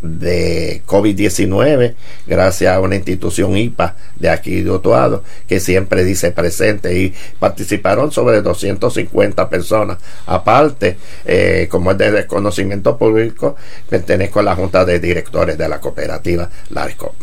de 0.00 0.82
COVID-19 0.86 1.94
gracias 2.26 2.74
a 2.74 2.80
una 2.80 2.94
institución 2.94 3.56
IPA 3.56 3.96
de 4.16 4.30
aquí 4.30 4.62
de 4.62 4.70
Otuado 4.70 5.24
que 5.48 5.58
siempre 5.58 6.04
dice 6.04 6.30
presente 6.30 6.96
y 6.96 7.12
participaron 7.38 8.12
sobre 8.12 8.40
250 8.40 9.48
personas. 9.50 9.98
Aparte 10.26 10.96
eh, 11.24 11.66
como 11.70 11.90
es 11.90 11.98
de 11.98 12.12
desconocimiento 12.12 12.96
público 12.96 13.56
pertenezco 13.88 14.40
a 14.40 14.44
la 14.44 14.54
junta 14.54 14.84
de 14.84 15.00
directores 15.00 15.58
de 15.58 15.68
la 15.68 15.80
cooperativa 15.80 16.48
LARCO 16.70 17.14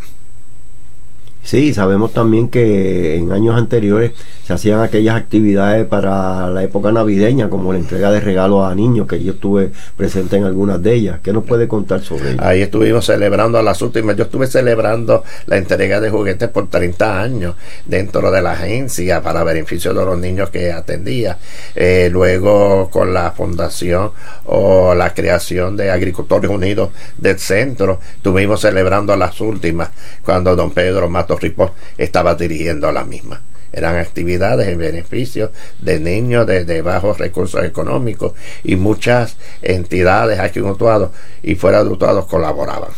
Sí, 1.45 1.75
sabemos 1.75 2.11
también 2.11 2.49
que 2.49 3.17
en 3.17 3.31
años 3.31 3.55
anteriores 3.55 4.13
se 4.47 4.53
hacían 4.53 4.79
aquellas 4.79 5.15
actividades 5.15 5.85
para 5.85 6.49
la 6.49 6.63
época 6.63 6.91
navideña, 6.91 7.51
como 7.51 7.71
la 7.71 7.77
entrega 7.77 8.09
de 8.09 8.19
regalos 8.19 8.65
a 8.65 8.73
niños, 8.73 9.07
que 9.07 9.23
yo 9.23 9.33
estuve 9.33 9.71
presente 9.95 10.37
en 10.37 10.43
algunas 10.43 10.81
de 10.81 10.95
ellas. 10.95 11.19
¿Qué 11.21 11.31
nos 11.31 11.43
puede 11.43 11.67
contar 11.67 12.01
sobre 12.01 12.31
ello? 12.31 12.41
Ahí 12.43 12.63
estuvimos 12.63 13.05
celebrando 13.05 13.61
las 13.61 13.79
últimas. 13.83 14.15
Yo 14.15 14.23
estuve 14.23 14.47
celebrando 14.47 15.23
la 15.45 15.57
entrega 15.57 15.99
de 15.99 16.09
juguetes 16.09 16.49
por 16.49 16.67
30 16.67 17.21
años 17.21 17.55
dentro 17.85 18.31
de 18.31 18.41
la 18.41 18.53
agencia 18.53 19.21
para 19.21 19.43
beneficio 19.43 19.93
de 19.93 20.03
los 20.03 20.17
niños 20.17 20.49
que 20.49 20.71
atendía. 20.71 21.37
Eh, 21.75 22.09
luego 22.11 22.89
con 22.89 23.13
la 23.13 23.31
fundación 23.33 24.11
o 24.45 24.95
la 24.95 25.13
creación 25.13 25.77
de 25.77 25.91
Agricultores 25.91 26.49
Unidos 26.49 26.89
del 27.19 27.37
centro, 27.37 27.99
estuvimos 28.15 28.61
celebrando 28.61 29.15
las 29.15 29.39
últimas 29.41 29.89
cuando 30.23 30.55
don 30.55 30.71
Pedro 30.71 31.07
Mato 31.07 31.34
Ripoll 31.41 31.71
estaba 31.97 32.35
dirigiendo 32.35 32.91
la 32.91 33.05
misma. 33.05 33.41
eran 33.71 33.97
actividades 33.97 34.69
en 34.69 34.77
beneficio 34.77 35.51
de 35.81 35.99
niños 35.99 36.47
de, 36.47 36.81
bajos 36.81 37.17
recursos 37.17 37.61
económicos 37.63 38.31
y 38.63 38.77
muchas 38.77 39.35
entidades 39.61 40.39
aquí 40.39 40.59
en 40.59 40.67
Utuado 40.67 41.11
y 41.43 41.55
fuera 41.55 41.83
de 41.83 41.89
Utuado 41.89 42.25
colaboraban. 42.25 42.91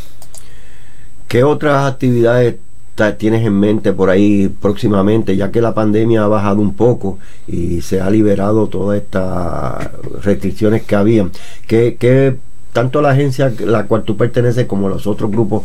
¿Qué 1.28 1.44
otras 1.44 1.92
actividades 1.92 2.56
tienes 3.18 3.46
en 3.46 3.60
mente 3.60 3.92
por 3.92 4.10
ahí 4.10 4.50
próximamente, 4.62 5.36
ya 5.36 5.52
que 5.52 5.62
la 5.62 5.74
pandemia 5.74 6.24
ha 6.24 6.28
bajado 6.28 6.62
un 6.62 6.76
poco 6.76 7.18
y 7.48 7.82
se 7.82 8.00
ha 8.00 8.10
liberado 8.10 8.68
todas 8.68 9.02
estas 9.02 9.90
restricciones 10.24 10.84
que 10.84 10.96
habían? 10.96 11.32
¿Qué, 11.68 11.98
qué 12.00 12.38
tanto 12.78 13.02
la 13.02 13.10
agencia 13.10 13.48
a 13.48 13.62
la 13.66 13.88
cual 13.88 14.04
tú 14.04 14.16
perteneces 14.18 14.68
como 14.68 14.88
los 14.88 15.08
otros 15.08 15.32
grupos, 15.32 15.64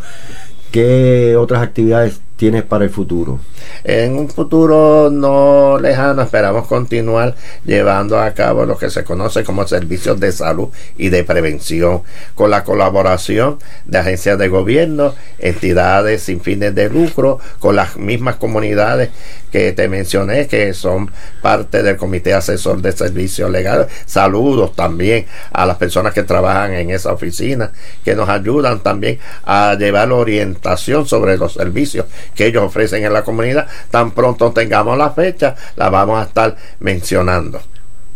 qué 0.70 1.37
otras 1.37 1.62
actividades 1.62 2.22
tienes 2.42 2.64
para 2.64 2.83
el 2.83 2.90
futuro? 2.90 3.38
En 3.85 4.16
un 4.16 4.28
futuro 4.28 5.11
no 5.12 5.78
lejano 5.78 6.22
esperamos 6.22 6.66
continuar 6.66 7.37
llevando 7.64 8.18
a 8.18 8.33
cabo 8.33 8.66
lo 8.66 8.76
que 8.76 8.90
se 8.90 9.05
conoce 9.05 9.44
como 9.44 9.64
servicios 9.68 10.18
de 10.18 10.33
salud 10.33 10.68
y 10.98 11.11
de 11.11 11.22
prevención, 11.22 12.02
con 12.35 12.50
la 12.50 12.64
colaboración 12.64 13.59
de 13.85 13.98
agencias 13.98 14.38
de 14.38 14.48
gobierno, 14.48 15.14
entidades 15.38 16.24
sin 16.24 16.40
fines 16.40 16.74
de 16.74 16.90
lucro, 16.90 17.38
con 17.61 17.76
las 17.76 17.96
mismas 17.96 18.35
comunidades 18.35 19.11
que 19.53 19.73
te 19.73 19.87
mencioné, 19.87 20.49
que 20.49 20.73
son 20.73 21.11
parte 21.43 21.83
del 21.83 21.99
Comité 21.99 22.33
Asesor 22.33 22.81
de 22.81 22.91
Servicios 22.91 23.51
Legales. 23.51 23.87
Saludos 24.07 24.75
también 24.75 25.27
a 25.53 25.67
las 25.67 25.77
personas 25.77 26.15
que 26.15 26.23
trabajan 26.23 26.73
en 26.73 26.91
esa 26.91 27.12
oficina, 27.12 27.71
que 28.03 28.17
nos 28.17 28.29
ayudan 28.31 28.81
también 28.81 29.19
a 29.45 29.77
llevar 29.79 30.11
orientación 30.11 31.07
sobre 31.07 31.37
los 31.37 31.53
servicios 31.53 32.07
que 32.35 32.47
ellos 32.47 32.65
ofrecen 32.65 33.05
en 33.05 33.12
la 33.12 33.23
comunidad. 33.23 33.67
Tan 33.91 34.12
pronto 34.12 34.51
tengamos 34.53 34.97
la 34.97 35.11
fecha, 35.11 35.55
la 35.77 35.91
vamos 35.91 36.19
a 36.19 36.25
estar 36.25 36.57
mencionando 36.81 37.61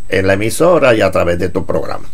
en 0.09 0.27
la 0.27 0.33
emisora 0.33 0.95
y 0.95 1.03
a 1.03 1.11
través 1.11 1.39
de 1.39 1.51
tu 1.51 1.67
programa. 1.67 2.09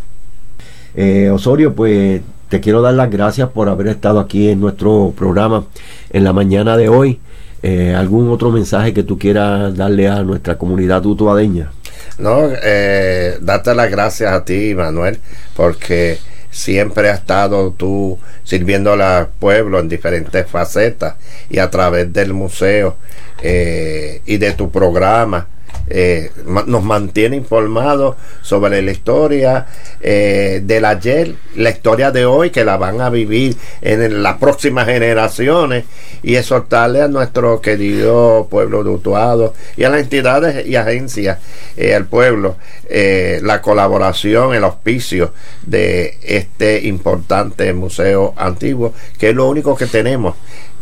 Eh, 0.95 1.29
Osorio, 1.29 1.73
pues 1.73 2.21
te 2.49 2.59
quiero 2.59 2.81
dar 2.81 2.93
las 2.93 3.09
gracias 3.09 3.49
por 3.49 3.69
haber 3.69 3.87
estado 3.87 4.19
aquí 4.19 4.49
en 4.49 4.59
nuestro 4.59 5.13
programa 5.17 5.65
en 6.11 6.23
la 6.25 6.33
mañana 6.33 6.75
de 6.75 6.89
hoy. 6.89 7.19
Eh, 7.65 7.95
¿Algún 7.95 8.29
otro 8.29 8.51
mensaje 8.51 8.93
que 8.93 9.03
tú 9.03 9.17
quieras 9.17 9.75
darle 9.77 10.09
a 10.09 10.21
nuestra 10.21 10.57
comunidad 10.57 11.05
utuadeña? 11.05 11.71
No, 12.17 12.49
eh, 12.61 13.37
darte 13.39 13.73
las 13.73 13.89
gracias 13.89 14.33
a 14.33 14.43
ti, 14.43 14.75
Manuel, 14.75 15.17
porque 15.55 16.19
siempre 16.51 17.09
has 17.09 17.19
estado 17.19 17.71
tú 17.71 18.19
sirviendo 18.43 18.91
al 18.91 19.29
pueblo 19.39 19.79
en 19.79 19.87
diferentes 19.87 20.45
facetas 20.45 21.15
y 21.49 21.59
a 21.59 21.71
través 21.71 22.11
del 22.11 22.33
museo 22.33 22.97
eh, 23.41 24.21
y 24.25 24.37
de 24.37 24.51
tu 24.51 24.69
programa 24.69 25.47
eh, 25.95 26.31
nos 26.65 26.83
mantiene 26.83 27.35
informados 27.35 28.15
sobre 28.41 28.81
la 28.81 28.91
historia 28.91 29.67
eh, 30.01 30.59
del 30.63 30.85
ayer, 30.85 31.35
la 31.55 31.69
historia 31.69 32.09
de 32.09 32.25
hoy, 32.25 32.49
que 32.49 32.65
la 32.65 32.77
van 32.77 32.99
a 32.99 33.11
vivir 33.11 33.55
en 33.79 34.23
las 34.23 34.39
próximas 34.39 34.87
generaciones 34.87 35.85
y 36.23 36.35
exhortarle 36.35 37.03
a 37.03 37.07
nuestro 37.07 37.61
querido 37.61 38.47
pueblo 38.49 38.83
de 38.83 38.89
Utuado 38.89 39.53
y 39.77 39.83
a 39.83 39.89
las 39.89 40.01
entidades 40.01 40.65
y 40.65 40.77
agencias, 40.77 41.37
eh, 41.77 41.93
al 41.93 42.07
pueblo, 42.07 42.55
la 42.89 43.61
colaboración, 43.61 44.55
el 44.55 44.63
auspicio 44.63 45.31
de 45.61 46.17
este 46.23 46.87
importante 46.87 47.71
museo 47.73 48.33
antiguo, 48.35 48.93
que 49.19 49.29
es 49.29 49.35
lo 49.35 49.47
único 49.47 49.75
que 49.75 49.85
tenemos 49.85 50.35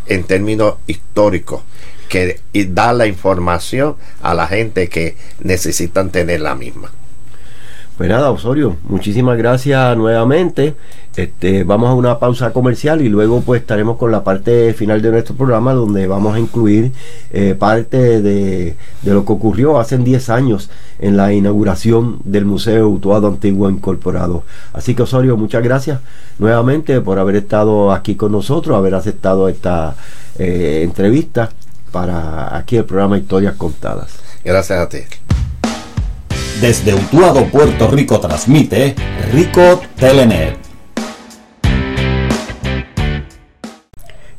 en 0.08 0.24
términos 0.24 0.76
históricos 0.88 1.64
que 2.12 2.42
y 2.52 2.66
dar 2.66 2.94
la 2.94 3.08
información 3.08 3.96
a 4.22 4.34
la 4.34 4.46
gente 4.46 4.90
que 4.90 5.16
necesitan 5.40 6.10
tener 6.10 6.42
la 6.42 6.56
misma. 6.56 6.92
Pues 7.98 8.10
nada, 8.10 8.32
Osorio, 8.32 8.76
muchísimas 8.84 9.38
gracias 9.38 9.96
nuevamente. 9.96 10.76
Este, 11.16 11.64
vamos 11.64 11.90
a 11.90 11.94
una 11.94 12.20
pausa 12.20 12.52
comercial 12.52 13.02
y 13.02 13.10
luego 13.10 13.42
pues 13.42 13.62
estaremos 13.62 13.98
con 13.98 14.12
la 14.12 14.24
parte 14.24 14.74
final 14.74 15.02
de 15.02 15.12
nuestro 15.12 15.36
programa 15.36 15.74
donde 15.74 16.08
vamos 16.08 16.36
a 16.36 16.40
incluir 16.40 16.92
eh, 17.32 17.56
parte 17.58 18.22
de, 18.22 18.76
de, 19.02 19.14
lo 19.14 19.24
que 19.24 19.34
ocurrió 19.34 19.80
hace 19.80 19.98
10 19.98 20.30
años 20.30 20.70
en 21.00 21.16
la 21.16 21.32
inauguración 21.32 22.20
del 22.26 22.46
Museo 22.46 22.90
Utuado 22.90 23.28
Antiguo 23.28 23.70
Incorporado. 23.70 24.44
Así 24.74 24.96
que 24.96 25.04
Osorio, 25.04 25.38
muchas 25.38 25.64
gracias 25.64 26.00
nuevamente 26.40 27.00
por 27.02 27.20
haber 27.20 27.38
estado 27.38 27.92
aquí 27.92 28.16
con 28.16 28.32
nosotros, 28.32 28.76
haber 28.76 28.96
aceptado 28.96 29.48
esta 29.48 29.96
eh, 30.40 30.82
entrevista 30.84 31.52
para 31.92 32.56
aquí 32.56 32.78
el 32.78 32.86
programa 32.86 33.18
Historias 33.18 33.56
Contadas. 33.56 34.12
Gracias 34.44 34.80
a 34.80 34.90
ti. 34.90 35.00
Desde 36.60 36.94
Utuado, 36.94 37.46
Puerto 37.46 37.90
Rico, 37.90 38.20
transmite 38.20 38.96
Rico 39.32 39.82
Telenet. 39.96 40.58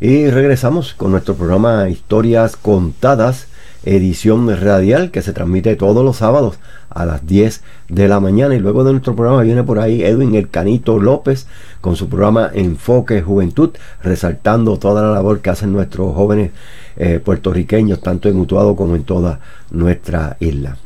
Y 0.01 0.29
regresamos 0.31 0.95
con 0.95 1.13
nuestro 1.13 1.35
programa 1.35 1.89
Historias 1.89 2.57
Contadas, 2.57 3.47
edición 3.85 4.49
radial 4.61 5.11
que 5.11 5.23
se 5.23 5.33
transmite 5.33 5.77
todos 5.77 6.05
los 6.05 6.17
sábados 6.17 6.59
a 6.95 7.05
las 7.07 7.27
10 7.27 7.63
de 7.89 8.09
la 8.09 8.21
mañana. 8.21 8.55
Y 8.55 8.59
luego 8.59 8.85
de 8.85 8.93
nuestro 8.93 9.15
programa 9.17 9.43
viene 9.43 9.63
por 9.63 9.79
ahí 9.79 10.03
Edwin 10.03 10.35
El 10.35 10.49
Canito 10.49 10.99
López 10.99 11.47
con 11.81 11.97
su 11.97 12.09
programa 12.09 12.51
Enfoque 12.53 13.23
Juventud, 13.23 13.71
resaltando 14.03 14.79
toda 14.79 15.03
la 15.03 15.11
labor 15.11 15.41
que 15.41 15.51
hacen 15.51 15.73
nuestros 15.73 16.15
jóvenes 16.15 16.51
eh, 16.97 17.21
puertorriqueños, 17.25 18.01
tanto 18.01 18.29
en 18.29 18.39
Utuado 18.39 18.77
como 18.77 18.97
en 18.97 19.05
toda 19.05 19.41
nuestra 19.71 20.37
isla. 20.41 20.77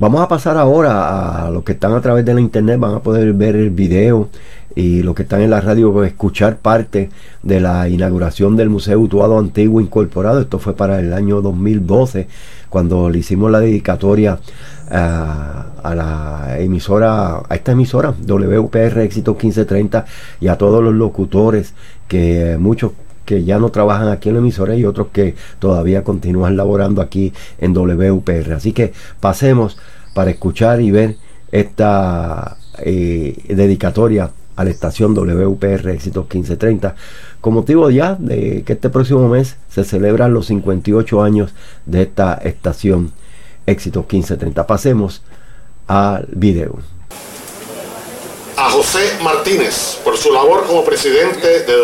Vamos 0.00 0.20
a 0.20 0.28
pasar 0.28 0.56
ahora 0.56 1.46
a 1.46 1.50
los 1.50 1.64
que 1.64 1.72
están 1.72 1.92
a 1.92 2.00
través 2.00 2.24
de 2.24 2.32
la 2.32 2.40
internet, 2.40 2.78
van 2.78 2.94
a 2.94 3.00
poder 3.00 3.32
ver 3.32 3.56
el 3.56 3.70
video 3.70 4.28
y 4.76 5.02
los 5.02 5.12
que 5.16 5.22
están 5.22 5.40
en 5.40 5.50
la 5.50 5.60
radio 5.60 6.04
escuchar 6.04 6.58
parte 6.58 7.10
de 7.42 7.60
la 7.60 7.88
inauguración 7.88 8.54
del 8.56 8.70
Museo 8.70 9.00
Utuado 9.00 9.40
Antiguo 9.40 9.80
Incorporado. 9.80 10.40
Esto 10.40 10.60
fue 10.60 10.76
para 10.76 11.00
el 11.00 11.12
año 11.12 11.42
2012, 11.42 12.28
cuando 12.68 13.10
le 13.10 13.18
hicimos 13.18 13.50
la 13.50 13.58
dedicatoria 13.58 14.38
a, 14.88 15.66
a 15.82 15.94
la 15.96 16.60
emisora, 16.60 17.42
a 17.48 17.54
esta 17.56 17.72
emisora, 17.72 18.14
WPR 18.24 19.00
Éxito 19.00 19.32
1530, 19.32 20.04
y 20.40 20.46
a 20.46 20.56
todos 20.56 20.80
los 20.80 20.94
locutores 20.94 21.74
que 22.06 22.56
muchos 22.60 22.92
que 23.28 23.44
ya 23.44 23.58
no 23.58 23.68
trabajan 23.68 24.08
aquí 24.08 24.30
en 24.30 24.36
la 24.36 24.40
emisora 24.40 24.74
y 24.74 24.86
otros 24.86 25.08
que 25.12 25.34
todavía 25.58 26.02
continúan 26.02 26.56
laborando 26.56 27.02
aquí 27.02 27.34
en 27.58 27.74
WPR. 27.74 28.54
Así 28.54 28.72
que 28.72 28.94
pasemos 29.20 29.76
para 30.14 30.30
escuchar 30.30 30.80
y 30.80 30.90
ver 30.90 31.16
esta 31.52 32.56
eh, 32.78 33.36
dedicatoria 33.48 34.30
a 34.56 34.64
la 34.64 34.70
estación 34.70 35.12
WPR 35.12 35.90
Éxitos 35.90 36.24
1530 36.24 36.94
con 37.42 37.52
motivo 37.52 37.90
ya 37.90 38.14
de 38.14 38.62
que 38.64 38.72
este 38.72 38.88
próximo 38.88 39.28
mes 39.28 39.58
se 39.68 39.84
celebran 39.84 40.32
los 40.32 40.46
58 40.46 41.22
años 41.22 41.52
de 41.84 42.02
esta 42.02 42.32
estación 42.32 43.12
Éxitos 43.66 44.04
1530. 44.04 44.66
Pasemos 44.66 45.22
al 45.86 46.26
video 46.32 46.78
a 48.58 48.70
José 48.70 49.18
Martínez 49.22 49.98
por 50.02 50.18
su 50.18 50.32
labor 50.32 50.66
como 50.66 50.84
presidente 50.84 51.60
de 51.60 51.76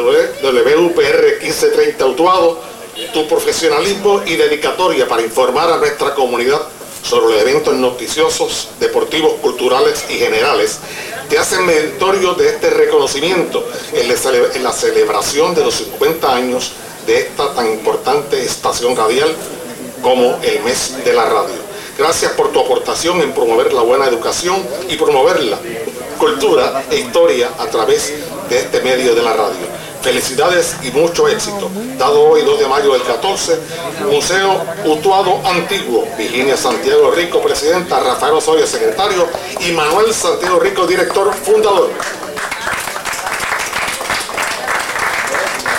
WPR 0.42 1.40
1530 1.40 2.04
Utuado, 2.04 2.60
tu 3.12 3.28
profesionalismo 3.28 4.20
y 4.26 4.34
dedicatoria 4.34 5.06
para 5.06 5.22
informar 5.22 5.70
a 5.70 5.76
nuestra 5.76 6.14
comunidad 6.14 6.60
sobre 7.00 7.34
los 7.34 7.42
eventos 7.42 7.74
noticiosos, 7.74 8.70
deportivos, 8.80 9.34
culturales 9.34 10.04
y 10.10 10.14
generales, 10.14 10.80
te 11.28 11.38
hacen 11.38 11.64
meritorio 11.64 12.34
de 12.34 12.48
este 12.48 12.70
reconocimiento 12.70 13.64
en 13.92 14.62
la 14.64 14.72
celebración 14.72 15.54
de 15.54 15.64
los 15.64 15.74
50 15.74 16.34
años 16.34 16.72
de 17.06 17.20
esta 17.20 17.54
tan 17.54 17.70
importante 17.70 18.42
estación 18.42 18.96
radial 18.96 19.32
como 20.02 20.40
el 20.42 20.60
mes 20.64 21.04
de 21.04 21.12
la 21.12 21.26
radio. 21.26 21.62
Gracias 21.96 22.32
por 22.32 22.50
tu 22.50 22.58
aportación 22.58 23.20
en 23.20 23.32
promover 23.32 23.72
la 23.72 23.82
buena 23.82 24.06
educación 24.08 24.60
y 24.88 24.96
promoverla 24.96 25.60
cultura 26.14 26.85
e 26.90 27.00
historia 27.00 27.50
a 27.59 27.66
través 27.66 28.12
de 28.48 28.59
este 28.59 28.81
medio 28.81 29.14
de 29.14 29.22
la 29.22 29.33
radio. 29.33 29.66
Felicidades 30.03 30.77
y 30.83 30.90
mucho 30.90 31.27
éxito. 31.29 31.70
Dado 31.98 32.22
hoy 32.24 32.42
2 32.42 32.59
de 32.59 32.66
mayo 32.66 32.92
del 32.92 33.03
14, 33.03 33.59
Museo 34.11 34.61
Utuado 34.85 35.40
Antiguo, 35.46 36.07
Virginia 36.18 36.57
Santiago 36.57 37.11
Rico, 37.11 37.40
presidenta, 37.40 38.00
Rafael 38.00 38.35
Osorio, 38.35 38.66
secretario, 38.66 39.27
y 39.61 39.72
Manuel 39.72 40.12
Santiago 40.12 40.61
Rico, 40.61 40.87
director 40.87 41.33
fundador. 41.33 41.90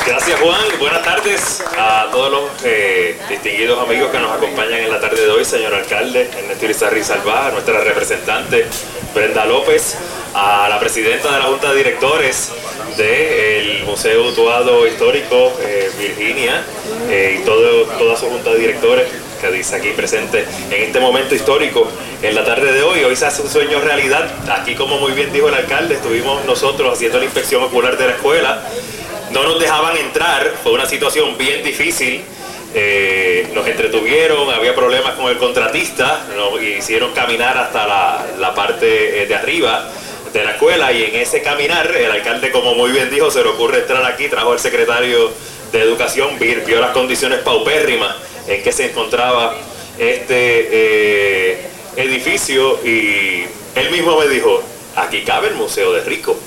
Gracias 0.08 0.40
Juan, 0.40 0.62
buenas 0.80 1.02
tardes 1.02 1.64
a 1.76 2.10
todos 2.12 2.32
los 2.32 2.64
eh, 2.64 3.18
distinguidos 3.28 3.82
amigos 3.82 4.12
que 4.12 4.20
nos 4.20 4.32
acompañan 4.32 4.82
en 4.82 4.92
la 4.92 5.00
tarde 5.00 5.26
de 5.26 5.32
hoy, 5.32 5.44
señor 5.44 5.74
alcalde 5.74 6.30
Ernesto 6.38 6.66
Irizarry 6.66 7.04
Salva, 7.04 7.50
nuestra 7.52 7.84
representante 7.84 8.68
Brenda 9.16 9.46
López, 9.48 9.98
a 10.36 10.70
la 10.70 10.80
presidenta 10.80 11.32
de 11.34 11.40
la 11.40 11.46
Junta 11.46 11.72
de 11.72 11.78
Directores 11.78 12.52
del 12.98 13.84
Museo 13.86 14.28
Utuado 14.28 14.86
Histórico, 14.86 15.54
eh, 15.62 15.90
Virginia, 15.98 16.64
eh, 17.10 17.40
y 17.42 17.44
todo, 17.44 17.86
toda 17.98 18.16
su 18.16 18.28
Junta 18.28 18.52
de 18.52 18.60
Directores 18.60 19.08
que 19.42 19.52
dice 19.52 19.76
aquí 19.76 19.90
presente 19.90 20.46
en 20.70 20.84
este 20.84 21.00
momento 21.00 21.34
histórico 21.34 21.88
en 22.22 22.36
la 22.36 22.46
tarde 22.46 22.72
de 22.72 22.84
hoy. 22.84 23.04
Hoy 23.04 23.16
se 23.16 23.26
hace 23.26 23.42
un 23.42 23.50
sueño 23.50 23.82
realidad. 23.82 24.32
Aquí, 24.50 24.76
como 24.76 24.98
muy 24.98 25.14
bien 25.14 25.34
dijo 25.34 25.50
el 25.50 25.56
alcalde, 25.56 25.96
estuvimos 25.96 26.46
nosotros 26.46 26.94
haciendo 26.94 27.18
la 27.18 27.26
inspección 27.26 27.64
ocular 27.64 27.98
de 27.98 28.06
la 28.06 28.12
escuela. 28.14 28.64
No 29.32 29.44
nos 29.44 29.60
dejaban 29.60 29.98
entrar, 29.98 30.54
fue 30.64 30.74
una 30.74 30.86
situación 30.86 31.38
bien 31.38 31.64
difícil. 31.64 32.24
Eh, 32.74 33.48
nos 33.54 33.66
entretuvieron, 33.68 34.50
había 34.50 34.76
problemas 34.76 35.16
con 35.16 35.28
el 35.28 35.38
contratista, 35.38 36.26
nos 36.36 36.62
hicieron 36.62 37.14
caminar 37.14 37.58
hasta 37.58 37.88
la, 37.88 38.26
la 38.38 38.54
parte 38.54 39.24
eh, 39.24 39.28
de 39.28 39.36
arriba 39.36 39.90
de 40.34 40.44
la 40.44 40.52
escuela 40.52 40.92
y 40.92 41.04
en 41.06 41.16
ese 41.16 41.42
caminar 41.42 41.96
el 41.96 42.12
alcalde, 42.12 42.52
como 42.52 42.76
muy 42.76 42.92
bien 42.92 43.10
dijo, 43.10 43.32
se 43.32 43.42
le 43.42 43.50
ocurre 43.50 43.80
entrar 43.80 44.04
aquí, 44.06 44.28
trajo 44.28 44.52
al 44.52 44.60
secretario 44.60 45.32
de 45.72 45.82
Educación, 45.82 46.38
vio 46.38 46.82
las 46.82 46.92
condiciones 46.92 47.40
paupérrimas 47.40 48.14
en 48.48 48.62
que 48.62 48.74
se 48.74 48.88
encontraba 48.88 49.56
este 49.98 50.68
eh, 50.72 51.62
edificio 51.96 52.86
y 52.86 53.46
él 53.76 53.92
mismo 53.92 54.20
me 54.20 54.28
dijo, 54.28 54.62
aquí 54.98 55.24
cabe 55.24 55.48
el 55.48 55.56
Museo 55.56 55.94
de 55.94 56.02
Rico. 56.04 56.38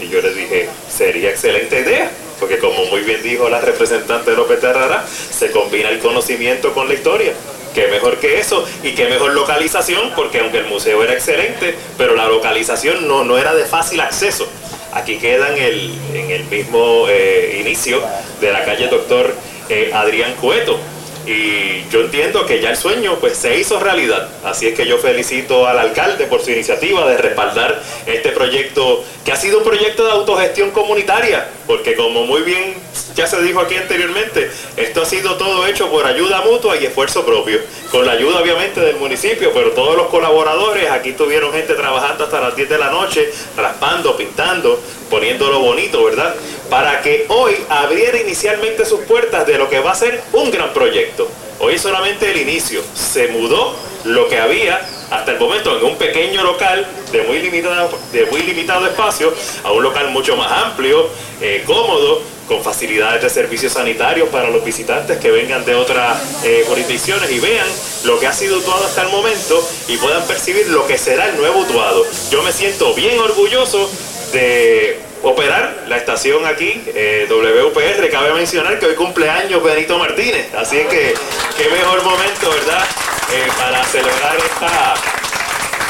Y 0.00 0.08
yo 0.08 0.20
le 0.20 0.34
dije, 0.34 0.68
sería 0.88 1.30
excelente 1.30 1.80
idea, 1.80 2.10
porque 2.38 2.58
como 2.58 2.84
muy 2.86 3.00
bien 3.00 3.22
dijo 3.22 3.48
la 3.48 3.60
representante 3.60 4.32
López 4.32 4.60
Terrara, 4.60 5.06
se 5.06 5.50
combina 5.50 5.88
el 5.88 5.98
conocimiento 6.00 6.72
con 6.74 6.88
la 6.88 6.94
historia. 6.94 7.32
Qué 7.74 7.88
mejor 7.88 8.18
que 8.18 8.38
eso 8.38 8.66
y 8.82 8.92
qué 8.92 9.06
mejor 9.06 9.32
localización, 9.32 10.12
porque 10.14 10.40
aunque 10.40 10.58
el 10.58 10.66
museo 10.66 11.02
era 11.02 11.12
excelente, 11.12 11.74
pero 11.98 12.14
la 12.14 12.26
localización 12.26 13.06
no, 13.06 13.24
no 13.24 13.38
era 13.38 13.54
de 13.54 13.64
fácil 13.64 14.00
acceso. 14.00 14.48
Aquí 14.92 15.18
queda 15.18 15.54
en 15.54 15.62
el, 15.62 15.94
en 16.14 16.30
el 16.30 16.44
mismo 16.44 17.06
eh, 17.08 17.58
inicio 17.60 18.02
de 18.40 18.50
la 18.50 18.64
calle 18.64 18.88
Doctor 18.88 19.34
eh, 19.68 19.90
Adrián 19.92 20.34
Cueto. 20.40 20.78
Y 21.26 21.88
yo 21.90 22.02
entiendo 22.02 22.46
que 22.46 22.60
ya 22.60 22.70
el 22.70 22.76
sueño 22.76 23.18
pues 23.18 23.36
se 23.36 23.58
hizo 23.58 23.80
realidad. 23.80 24.28
Así 24.44 24.68
es 24.68 24.74
que 24.74 24.86
yo 24.86 24.98
felicito 24.98 25.66
al 25.66 25.78
alcalde 25.78 26.26
por 26.26 26.40
su 26.40 26.52
iniciativa 26.52 27.08
de 27.08 27.16
respaldar 27.16 27.82
este 28.06 28.30
proyecto, 28.30 29.04
que 29.24 29.32
ha 29.32 29.36
sido 29.36 29.58
un 29.58 29.64
proyecto 29.64 30.04
de 30.04 30.12
autogestión 30.12 30.70
comunitaria, 30.70 31.48
porque 31.66 31.96
como 31.96 32.24
muy 32.24 32.42
bien 32.42 32.74
ya 33.16 33.26
se 33.26 33.40
dijo 33.40 33.60
aquí 33.60 33.74
anteriormente, 33.74 34.50
esto 34.76 35.02
ha 35.02 35.06
sido 35.06 35.36
todo 35.36 35.66
hecho 35.66 35.90
por 35.90 36.06
ayuda 36.06 36.42
mutua 36.42 36.76
y 36.76 36.84
esfuerzo 36.84 37.24
propio, 37.24 37.58
con 37.90 38.04
la 38.04 38.12
ayuda 38.12 38.40
obviamente 38.40 38.80
del 38.80 38.96
municipio, 38.96 39.52
pero 39.54 39.70
todos 39.70 39.96
los 39.96 40.08
colaboradores, 40.08 40.90
aquí 40.90 41.12
tuvieron 41.12 41.50
gente 41.52 41.74
trabajando 41.74 42.24
hasta 42.24 42.40
las 42.40 42.54
10 42.54 42.68
de 42.68 42.78
la 42.78 42.90
noche, 42.90 43.32
raspando, 43.56 44.16
pintando, 44.18 44.78
poniéndolo 45.08 45.60
bonito, 45.60 46.04
¿verdad? 46.04 46.34
Para 46.68 47.00
que 47.00 47.24
hoy 47.28 47.56
abriera 47.70 48.20
inicialmente 48.20 48.84
sus 48.84 49.00
puertas 49.00 49.46
de 49.46 49.56
lo 49.56 49.70
que 49.70 49.80
va 49.80 49.92
a 49.92 49.94
ser 49.94 50.22
un 50.34 50.50
gran 50.50 50.74
proyecto. 50.74 51.26
Hoy 51.58 51.78
solamente 51.78 52.30
el 52.30 52.36
inicio. 52.36 52.82
Se 52.94 53.28
mudó 53.28 53.74
lo 54.04 54.28
que 54.28 54.38
había 54.38 54.86
hasta 55.10 55.32
el 55.32 55.38
momento 55.38 55.76
en 55.76 55.84
un 55.84 55.96
pequeño 55.96 56.42
local 56.42 56.86
de 57.12 57.22
muy 57.22 57.40
limitado, 57.40 57.90
de 58.12 58.26
muy 58.26 58.42
limitado 58.42 58.86
espacio 58.86 59.32
a 59.64 59.72
un 59.72 59.82
local 59.82 60.10
mucho 60.10 60.36
más 60.36 60.50
amplio, 60.50 61.08
eh, 61.40 61.62
cómodo, 61.66 62.22
con 62.46 62.62
facilidades 62.62 63.22
de 63.22 63.30
servicios 63.30 63.72
sanitarios 63.72 64.28
para 64.28 64.50
los 64.50 64.64
visitantes 64.64 65.18
que 65.18 65.30
vengan 65.30 65.64
de 65.64 65.74
otras 65.74 66.44
eh, 66.44 66.64
jurisdicciones 66.68 67.30
y 67.30 67.40
vean 67.40 67.66
lo 68.04 68.18
que 68.20 68.26
ha 68.26 68.32
sido 68.32 68.58
Utuado 68.58 68.84
hasta 68.84 69.02
el 69.02 69.08
momento 69.08 69.68
y 69.88 69.96
puedan 69.96 70.24
percibir 70.26 70.68
lo 70.68 70.86
que 70.86 70.96
será 70.96 71.28
el 71.28 71.36
nuevo 71.36 71.60
Utuado. 71.60 72.04
Yo 72.30 72.42
me 72.42 72.52
siento 72.52 72.94
bien 72.94 73.18
orgulloso 73.18 73.90
de 74.32 75.00
operar 75.26 75.84
la 75.88 75.96
estación 75.96 76.46
aquí, 76.46 76.82
eh, 76.94 77.26
WPR. 77.28 78.08
Cabe 78.10 78.32
mencionar 78.32 78.78
que 78.78 78.86
hoy 78.86 78.94
cumpleaños 78.94 79.62
Benito 79.62 79.98
Martínez, 79.98 80.54
así 80.54 80.78
que 80.88 81.14
qué 81.56 81.68
mejor 81.68 82.02
momento, 82.04 82.50
¿verdad?, 82.50 82.84
eh, 83.32 83.48
para 83.58 83.82
celebrar 83.84 84.36
esta, 84.36 84.94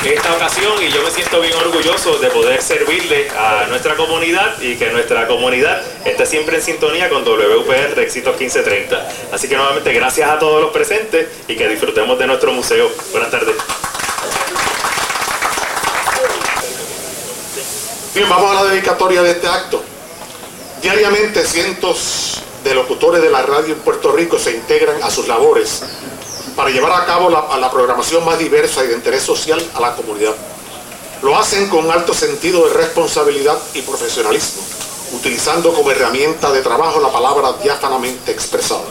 esta 0.09 0.35
ocasión 0.35 0.83
y 0.83 0.91
yo 0.91 1.03
me 1.03 1.11
siento 1.11 1.39
bien 1.43 1.55
orgulloso 1.55 2.19
de 2.19 2.29
poder 2.31 2.63
servirle 2.63 3.29
a 3.37 3.67
nuestra 3.69 3.95
comunidad 3.95 4.59
y 4.63 4.77
que 4.77 4.89
nuestra 4.91 5.27
comunidad 5.27 5.83
esté 6.07 6.25
siempre 6.25 6.57
en 6.57 6.63
sintonía 6.63 7.11
con 7.11 7.23
WPR 7.23 8.01
Éxitos 8.01 8.41
1530. 8.41 9.09
Así 9.33 9.49
que 9.49 9.57
nuevamente 9.57 9.93
gracias 9.93 10.31
a 10.31 10.39
todos 10.39 10.63
los 10.63 10.71
presentes 10.71 11.29
y 11.47 11.57
que 11.57 11.69
disfrutemos 11.69 12.19
de 12.19 12.27
nuestro 12.27 12.53
museo. 12.53 12.91
Buenas 13.13 13.31
tardes. 13.31 13.57
Bien, 18.17 18.31
vamos 18.31 18.51
a 18.51 18.65
la 18.65 18.71
dedicatoria 18.71 19.21
de 19.21 19.33
este 19.33 19.47
acto. 19.47 19.83
Diariamente 20.81 21.45
cientos 21.45 22.41
de 22.65 22.75
locutores 22.75 23.21
de 23.21 23.29
la 23.29 23.43
radio 23.43 23.75
en 23.75 23.81
Puerto 23.81 24.11
Rico 24.11 24.39
se 24.39 24.53
integran 24.53 25.03
a 25.03 25.11
sus 25.11 25.29
labores 25.29 25.83
para 26.57 26.71
llevar 26.71 26.93
a 26.93 27.05
cabo 27.05 27.29
la, 27.29 27.71
programación 27.71 28.25
más 28.25 28.39
diversa 28.39 28.83
y 28.83 28.87
de 28.87 28.95
interés 28.95 29.23
social 29.23 29.63
a 29.75 29.81
la 29.83 29.95
comunidad. 29.95 30.35
Lo 31.21 31.37
hacen 31.37 31.69
con 31.69 31.91
alto 31.91 32.15
sentido 32.15 32.67
de 32.67 32.73
responsabilidad 32.73 33.59
y 33.75 33.83
profesionalismo, 33.83 34.63
utilizando 35.13 35.75
como 35.75 35.91
herramienta 35.91 36.51
de 36.53 36.63
trabajo 36.63 36.99
la 37.01 37.13
palabra 37.13 37.53
diáfanamente 37.63 38.33
expresada. 38.33 38.89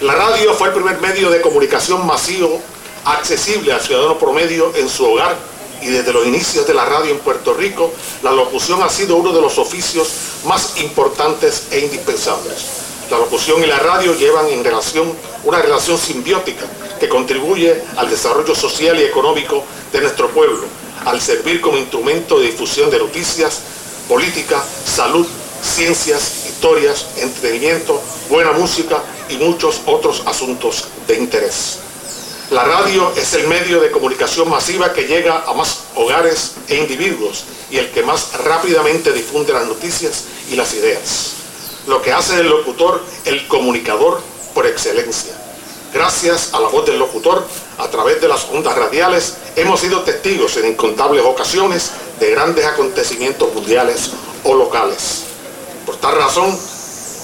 La 0.00 0.14
radio 0.14 0.54
fue 0.54 0.68
el 0.68 0.72
primer 0.74 0.98
medio 1.02 1.28
de 1.28 1.42
comunicación 1.42 2.06
masivo 2.06 2.62
accesible 3.04 3.74
al 3.74 3.82
ciudadano 3.82 4.18
promedio 4.18 4.72
en 4.74 4.88
su 4.88 5.04
hogar 5.04 5.51
y 5.82 5.88
desde 5.88 6.12
los 6.12 6.26
inicios 6.26 6.66
de 6.66 6.74
la 6.74 6.84
radio 6.84 7.10
en 7.10 7.18
Puerto 7.18 7.54
Rico, 7.54 7.92
la 8.22 8.32
locución 8.32 8.82
ha 8.82 8.88
sido 8.88 9.16
uno 9.16 9.32
de 9.32 9.40
los 9.40 9.58
oficios 9.58 10.08
más 10.44 10.78
importantes 10.80 11.64
e 11.70 11.80
indispensables. 11.80 12.82
La 13.10 13.18
locución 13.18 13.62
y 13.62 13.66
la 13.66 13.78
radio 13.78 14.14
llevan 14.14 14.48
en 14.48 14.64
relación 14.64 15.12
una 15.44 15.60
relación 15.60 15.98
simbiótica 15.98 16.64
que 16.98 17.08
contribuye 17.08 17.82
al 17.96 18.08
desarrollo 18.08 18.54
social 18.54 18.98
y 18.98 19.04
económico 19.04 19.64
de 19.92 20.00
nuestro 20.00 20.28
pueblo, 20.30 20.64
al 21.04 21.20
servir 21.20 21.60
como 21.60 21.78
instrumento 21.78 22.38
de 22.38 22.46
difusión 22.46 22.90
de 22.90 22.98
noticias, 22.98 23.60
política, 24.08 24.62
salud, 24.84 25.26
ciencias, 25.62 26.46
historias, 26.46 27.06
entretenimiento, 27.16 28.00
buena 28.30 28.52
música 28.52 29.02
y 29.28 29.36
muchos 29.36 29.80
otros 29.86 30.22
asuntos 30.26 30.88
de 31.06 31.18
interés. 31.18 31.78
La 32.52 32.64
radio 32.64 33.10
es 33.16 33.32
el 33.32 33.48
medio 33.48 33.80
de 33.80 33.90
comunicación 33.90 34.50
masiva 34.50 34.92
que 34.92 35.06
llega 35.06 35.42
a 35.46 35.54
más 35.54 35.84
hogares 35.94 36.52
e 36.68 36.76
individuos 36.76 37.44
y 37.70 37.78
el 37.78 37.90
que 37.92 38.02
más 38.02 38.38
rápidamente 38.44 39.10
difunde 39.10 39.54
las 39.54 39.66
noticias 39.66 40.24
y 40.50 40.56
las 40.56 40.74
ideas. 40.74 41.32
Lo 41.86 42.02
que 42.02 42.12
hace 42.12 42.36
del 42.36 42.50
locutor 42.50 43.02
el 43.24 43.48
comunicador 43.48 44.20
por 44.52 44.66
excelencia. 44.66 45.32
Gracias 45.94 46.52
a 46.52 46.60
la 46.60 46.68
voz 46.68 46.84
del 46.84 46.98
locutor, 46.98 47.42
a 47.78 47.88
través 47.88 48.20
de 48.20 48.28
las 48.28 48.44
ondas 48.44 48.76
radiales, 48.76 49.38
hemos 49.56 49.80
sido 49.80 50.02
testigos 50.02 50.54
en 50.58 50.72
incontables 50.72 51.24
ocasiones 51.24 51.92
de 52.20 52.32
grandes 52.32 52.66
acontecimientos 52.66 53.50
mundiales 53.54 54.10
o 54.44 54.54
locales. 54.54 55.22
Por 55.86 55.96
tal 55.96 56.16
razón, 56.16 56.54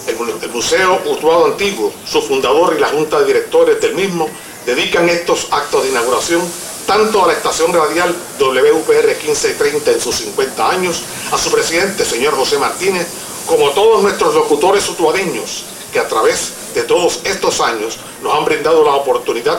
el, 0.06 0.48
Museo 0.48 1.02
Utuado 1.04 1.44
Antiguo, 1.44 1.92
su 2.06 2.22
fundador 2.22 2.74
y 2.74 2.80
la 2.80 2.88
Junta 2.88 3.20
de 3.20 3.26
Directores 3.26 3.78
del 3.78 3.94
mismo, 3.94 4.26
dedican 4.68 5.08
estos 5.08 5.48
actos 5.50 5.82
de 5.82 5.88
inauguración 5.88 6.42
tanto 6.86 7.24
a 7.24 7.28
la 7.28 7.32
estación 7.32 7.72
radial 7.72 8.14
WPR 8.38 9.06
1530 9.06 9.92
en 9.92 10.00
sus 10.00 10.16
50 10.16 10.70
años, 10.70 11.04
a 11.32 11.38
su 11.38 11.50
presidente, 11.50 12.04
señor 12.04 12.36
José 12.36 12.58
Martínez, 12.58 13.06
como 13.46 13.68
a 13.68 13.74
todos 13.74 14.02
nuestros 14.02 14.34
locutores 14.34 14.86
utuadeños, 14.90 15.64
que 15.90 15.98
a 15.98 16.06
través 16.06 16.52
de 16.74 16.82
todos 16.82 17.20
estos 17.24 17.62
años 17.62 17.98
nos 18.22 18.34
han 18.34 18.44
brindado 18.44 18.84
la 18.84 18.92
oportunidad 18.92 19.58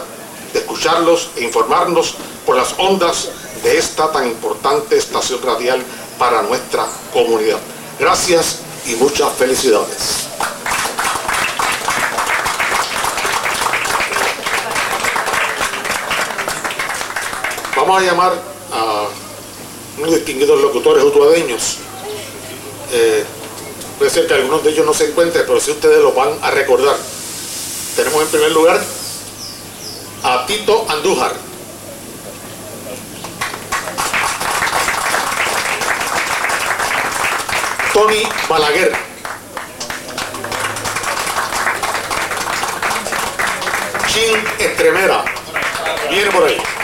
de 0.54 0.60
escucharlos 0.60 1.32
e 1.38 1.44
informarnos 1.44 2.14
por 2.46 2.56
las 2.56 2.76
ondas 2.78 3.30
de 3.64 3.80
esta 3.80 4.12
tan 4.12 4.28
importante 4.28 4.96
estación 4.96 5.42
radial 5.42 5.84
para 6.20 6.44
nuestra 6.44 6.86
comunidad. 7.12 7.60
Gracias 8.00 8.60
y 8.86 8.94
muchas 8.94 9.34
felicidades. 9.34 10.28
Vamos 17.90 18.04
a 18.04 18.06
llamar 18.06 18.34
a 18.72 19.08
unos 19.98 20.14
distinguidos 20.14 20.62
locutores 20.62 21.04
utuadeños. 21.04 21.78
Eh, 22.92 23.26
puede 23.98 24.12
ser 24.12 24.28
que 24.28 24.36
algunos 24.36 24.64
de 24.64 24.70
ellos 24.70 24.86
no 24.86 24.94
se 24.94 25.08
encuentren, 25.08 25.44
pero 25.48 25.60
si 25.60 25.72
ustedes 25.72 25.98
los 25.98 26.14
van 26.14 26.38
a 26.44 26.52
recordar. 26.52 26.96
Tenemos 27.96 28.22
en 28.22 28.28
primer 28.28 28.52
lugar 28.52 28.80
a 30.22 30.46
Tito 30.46 30.86
Andújar. 30.88 31.34
Tony 37.92 38.22
Balaguer. 38.48 38.94
Chin 44.06 44.38
Estremera. 44.60 45.26
Viene 46.12 46.30
por 46.30 46.44
ahí. 46.44 46.79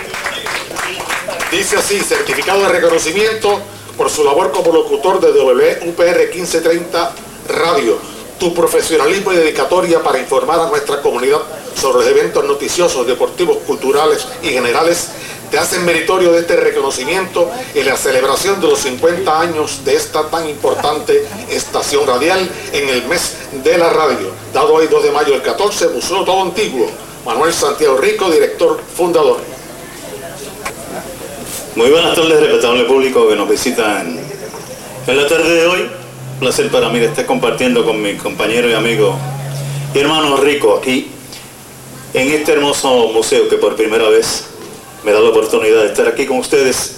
Dice 1.55 1.77
así, 1.77 2.01
certificado 2.01 2.63
de 2.63 2.67
reconocimiento 2.67 3.61
por 3.95 4.09
su 4.09 4.25
labor 4.25 4.51
como 4.51 4.73
locutor 4.73 5.21
de 5.21 5.31
WPR 5.31 6.35
1530 6.35 7.11
Radio, 7.47 7.97
tu 8.37 8.53
profesionalismo 8.53 9.31
y 9.31 9.37
dedicatoria 9.37 10.03
para 10.03 10.19
informar 10.19 10.59
a 10.59 10.67
nuestra 10.67 11.01
comunidad 11.01 11.39
sobre 11.79 11.99
los 11.99 12.07
eventos 12.07 12.43
noticiosos, 12.43 13.07
deportivos, 13.07 13.59
culturales 13.65 14.27
y 14.43 14.49
generales 14.49 15.11
te 15.49 15.57
hacen 15.57 15.85
meritorio 15.85 16.33
de 16.33 16.41
este 16.41 16.57
reconocimiento 16.57 17.49
en 17.73 17.85
la 17.85 17.95
celebración 17.95 18.59
de 18.59 18.67
los 18.67 18.79
50 18.79 19.39
años 19.39 19.85
de 19.85 19.95
esta 19.95 20.29
tan 20.29 20.49
importante 20.49 21.25
estación 21.49 22.05
radial 22.05 22.51
en 22.73 22.89
el 22.89 23.07
mes 23.07 23.33
de 23.63 23.77
la 23.77 23.91
radio. 23.91 24.29
Dado 24.53 24.73
hoy 24.73 24.87
2 24.87 25.03
de 25.05 25.11
mayo 25.11 25.31
del 25.31 25.41
14, 25.41 25.87
Museo 25.87 26.25
Todo 26.25 26.41
Antiguo. 26.41 26.89
Manuel 27.25 27.53
Santiago 27.53 27.97
Rico, 27.97 28.29
director 28.29 28.77
fundador. 28.93 29.54
Muy 31.75 31.89
buenas 31.89 32.15
tardes, 32.15 32.39
respetable 32.39 32.85
público 32.85 33.27
que 33.27 33.35
nos 33.35 33.49
visitan 33.49 34.17
en 35.07 35.17
la 35.17 35.27
tarde 35.27 35.55
de 35.55 35.67
hoy. 35.67 35.81
Un 35.81 36.39
placer 36.39 36.71
para 36.71 36.88
mí 36.88 36.99
que 36.99 37.07
esté 37.07 37.25
compartiendo 37.25 37.83
con 37.83 38.01
mi 38.01 38.15
compañero 38.15 38.69
y 38.69 38.73
amigo 38.73 39.17
y 39.93 39.99
hermano 39.99 40.38
Rico 40.38 40.77
aquí 40.77 41.09
en 42.13 42.31
este 42.31 42.53
hermoso 42.53 43.09
museo 43.09 43.49
que 43.49 43.57
por 43.57 43.75
primera 43.75 44.07
vez 44.07 44.45
me 45.03 45.11
da 45.11 45.19
la 45.19 45.31
oportunidad 45.31 45.81
de 45.81 45.88
estar 45.88 46.07
aquí 46.07 46.25
con 46.25 46.38
ustedes. 46.38 46.95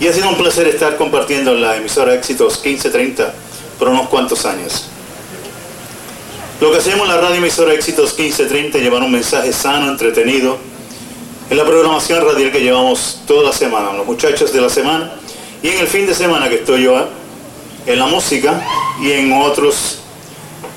Y 0.00 0.08
ha 0.08 0.12
sido 0.12 0.28
un 0.28 0.36
placer 0.38 0.66
estar 0.66 0.96
compartiendo 0.96 1.54
la 1.54 1.76
emisora 1.76 2.14
Éxitos 2.14 2.54
1530 2.64 3.32
por 3.78 3.90
unos 3.90 4.08
cuantos 4.08 4.44
años. 4.44 4.88
Lo 6.60 6.72
que 6.72 6.78
hacemos 6.78 7.02
en 7.02 7.14
la 7.14 7.20
radio 7.20 7.36
emisora 7.36 7.72
Éxitos 7.74 8.18
1530 8.18 8.78
es 8.78 8.82
llevar 8.82 9.02
un 9.02 9.12
mensaje 9.12 9.52
sano, 9.52 9.88
entretenido, 9.88 10.58
en 11.50 11.56
la 11.56 11.64
programación 11.64 12.24
radial 12.24 12.50
que 12.50 12.60
llevamos 12.60 13.20
toda 13.26 13.44
la 13.44 13.52
semana, 13.52 13.92
los 13.92 14.06
muchachos 14.06 14.52
de 14.52 14.60
la 14.60 14.68
semana, 14.68 15.12
y 15.62 15.68
en 15.68 15.78
el 15.78 15.86
fin 15.86 16.06
de 16.06 16.14
semana 16.14 16.48
que 16.48 16.56
estoy 16.56 16.82
yo 16.82 17.06
en 17.86 17.98
la 17.98 18.06
música 18.06 18.64
y 19.00 19.12
en 19.12 19.32
otros 19.32 19.98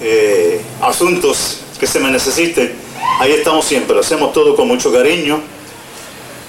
eh, 0.02 0.62
asuntos 0.82 1.60
que 1.80 1.88
se 1.88 2.00
me 2.00 2.12
necesiten. 2.12 2.76
Ahí 3.20 3.32
estamos 3.32 3.66
siempre, 3.66 3.96
lo 3.96 4.02
hacemos 4.02 4.34
todo 4.34 4.56
con 4.56 4.68
mucho 4.68 4.92
cariño 4.92 5.40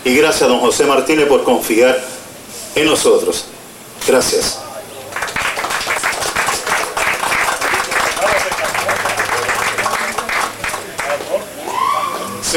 y 0.04 0.14
gracias 0.14 0.42
a 0.42 0.46
don 0.46 0.60
José 0.60 0.84
Martínez 0.84 1.26
por 1.26 1.42
confiar 1.42 1.98
en 2.74 2.86
nosotros. 2.86 3.46
Gracias. 4.06 4.65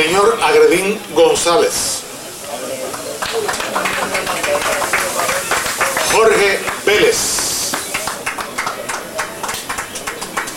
Señor 0.01 0.39
Agredín 0.41 0.97
González. 1.13 2.03
Jorge 6.13 6.59
Vélez. 6.85 7.71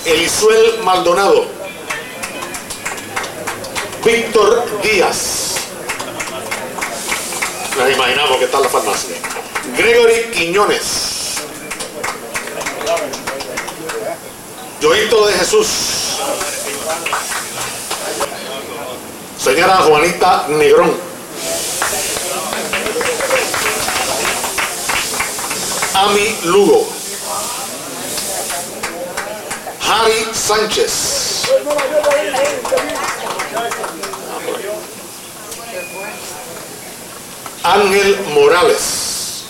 Elisuel 0.05 0.78
Maldonado. 0.85 1.46
Víctor 4.05 4.81
Díaz. 4.81 5.57
Nos 7.76 7.90
imaginamos 7.90 8.38
que 8.38 8.44
está 8.44 8.59
en 8.59 8.62
la 8.62 8.68
farmacia. 8.68 9.16
Gregory 9.76 10.31
Quiñones. 10.31 11.40
Yoito 14.81 15.26
de 15.26 15.33
Jesús. 15.33 16.02
Señora 19.42 19.78
Juanita 19.78 20.46
Negrón. 20.50 20.96
Ami 25.94 26.38
Lugo. 26.44 26.88
Harry 29.81 30.28
Sánchez. 30.33 31.50
Ángel 37.64 38.20
Morales. 38.35 39.42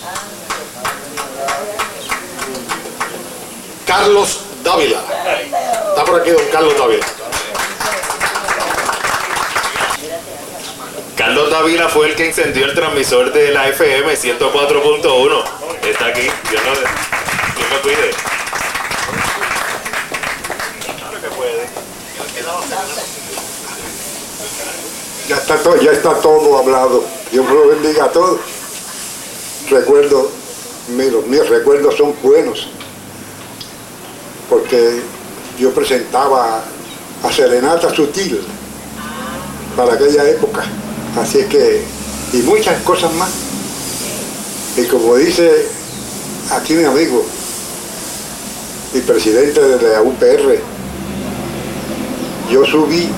Carlos 3.85 4.39
Dávila. 4.63 5.03
Está 5.89 6.03
por 6.03 6.19
aquí 6.19 6.31
don 6.31 6.45
Carlos 6.47 6.75
Dávila. 6.79 7.22
Carlos 11.23 11.49
Dávila 11.49 11.87
fue 11.87 12.09
el 12.09 12.15
que 12.15 12.27
incendió 12.27 12.65
el 12.65 12.73
transmisor 12.73 13.31
de 13.31 13.53
la 13.53 13.69
FM 13.69 14.13
104.1. 14.13 15.43
Está 15.89 16.07
aquí. 16.07 16.23
Dios 16.49 16.61
lo, 16.65 16.73
Dios 16.73 17.81
cuide. 17.81 18.11
Ya 25.29 25.37
está, 25.37 25.55
todo, 25.55 25.81
ya 25.81 25.91
está 25.91 26.13
todo 26.15 26.57
hablado. 26.57 27.05
Dios 27.31 27.49
lo 27.49 27.69
bendiga 27.69 28.03
a 28.03 28.11
todos. 28.11 28.41
Recuerdo, 29.69 30.29
los 30.89 31.27
mis 31.27 31.47
recuerdos 31.47 31.95
son 31.95 32.13
buenos. 32.21 32.67
Porque 34.49 35.01
yo 35.57 35.71
presentaba 35.71 36.65
a 37.23 37.31
Serenata 37.31 37.95
Sutil 37.95 38.45
para 39.77 39.93
aquella 39.93 40.29
época. 40.29 40.65
Así 41.19 41.39
es 41.39 41.45
que, 41.45 41.83
y 42.33 42.37
muchas 42.37 42.81
cosas 42.81 43.13
más. 43.13 43.29
Y 44.77 44.85
como 44.85 45.15
dice 45.15 45.67
aquí 46.51 46.73
mi 46.73 46.85
amigo, 46.85 47.23
y 48.93 48.99
presidente 49.01 49.61
de 49.61 49.89
la 49.89 50.01
UPR, 50.01 50.59
yo 52.51 52.65
subí 52.65 53.09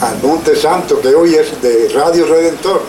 al 0.00 0.22
Monte 0.22 0.54
Santo, 0.56 1.00
que 1.00 1.14
hoy 1.14 1.34
es 1.34 1.60
de 1.62 1.88
Radio 1.94 2.26
Redentor, 2.26 2.82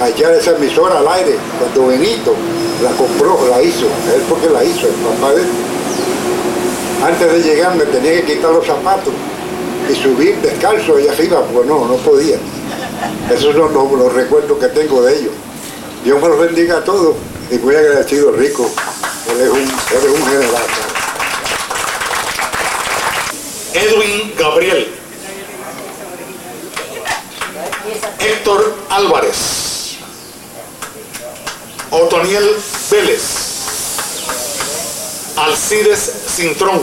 allá 0.00 0.34
esa 0.34 0.56
emisora 0.56 0.98
al 0.98 1.08
aire, 1.08 1.36
cuando 1.58 1.88
Benito 1.88 2.34
la 2.82 2.90
compró, 2.90 3.38
la 3.48 3.62
hizo, 3.62 3.86
él 3.86 4.22
porque 4.28 4.48
la 4.48 4.64
hizo, 4.64 4.86
el 4.86 4.94
papá 4.94 5.32
de 5.32 5.42
él. 5.42 5.48
Antes 7.04 7.32
de 7.32 7.42
llegar 7.50 7.76
me 7.76 7.84
tenía 7.84 8.20
que 8.22 8.34
quitar 8.34 8.52
los 8.52 8.66
zapatos 8.66 9.12
y 9.90 9.94
subir 9.94 10.36
descalzo 10.40 10.96
allá 10.96 11.12
arriba, 11.12 11.44
pues 11.52 11.66
no, 11.66 11.86
no 11.86 11.94
podía. 11.96 12.38
Esos 13.30 13.54
son 13.54 13.74
los, 13.74 13.92
los 13.92 14.12
recuerdos 14.12 14.58
que 14.58 14.68
tengo 14.68 15.02
de 15.02 15.18
ellos. 15.18 15.32
Dios 16.04 16.22
me 16.22 16.28
los 16.28 16.38
bendiga 16.38 16.78
a 16.78 16.84
todos 16.84 17.16
y 17.50 17.56
muy 17.58 17.74
agradecido, 17.74 18.32
Rico. 18.32 18.70
Él 19.30 19.48
un, 19.50 19.58
él 19.58 19.68
es 20.04 20.20
un 20.20 20.26
general. 20.26 20.62
Edwin 23.74 24.34
Gabriel. 24.38 24.94
Héctor 28.18 28.74
Álvarez. 28.88 29.98
Otoniel 31.90 32.56
Vélez. 32.90 33.22
Alcides 35.36 36.12
Cintrón. 36.34 36.82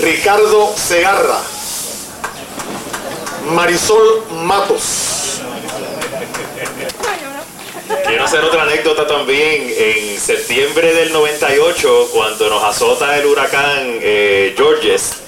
Ricardo 0.00 0.72
Segarra. 0.76 1.40
Marisol 3.52 4.24
Matos. 4.44 5.40
Quiero 8.06 8.24
hacer 8.24 8.44
otra 8.44 8.62
anécdota 8.62 9.06
también. 9.06 9.72
En 9.76 10.18
septiembre 10.18 10.94
del 10.94 11.12
98, 11.12 12.08
cuando 12.12 12.48
nos 12.48 12.64
azota 12.64 13.18
el 13.18 13.26
huracán 13.26 13.98
eh, 14.00 14.54
Georges, 14.56 15.20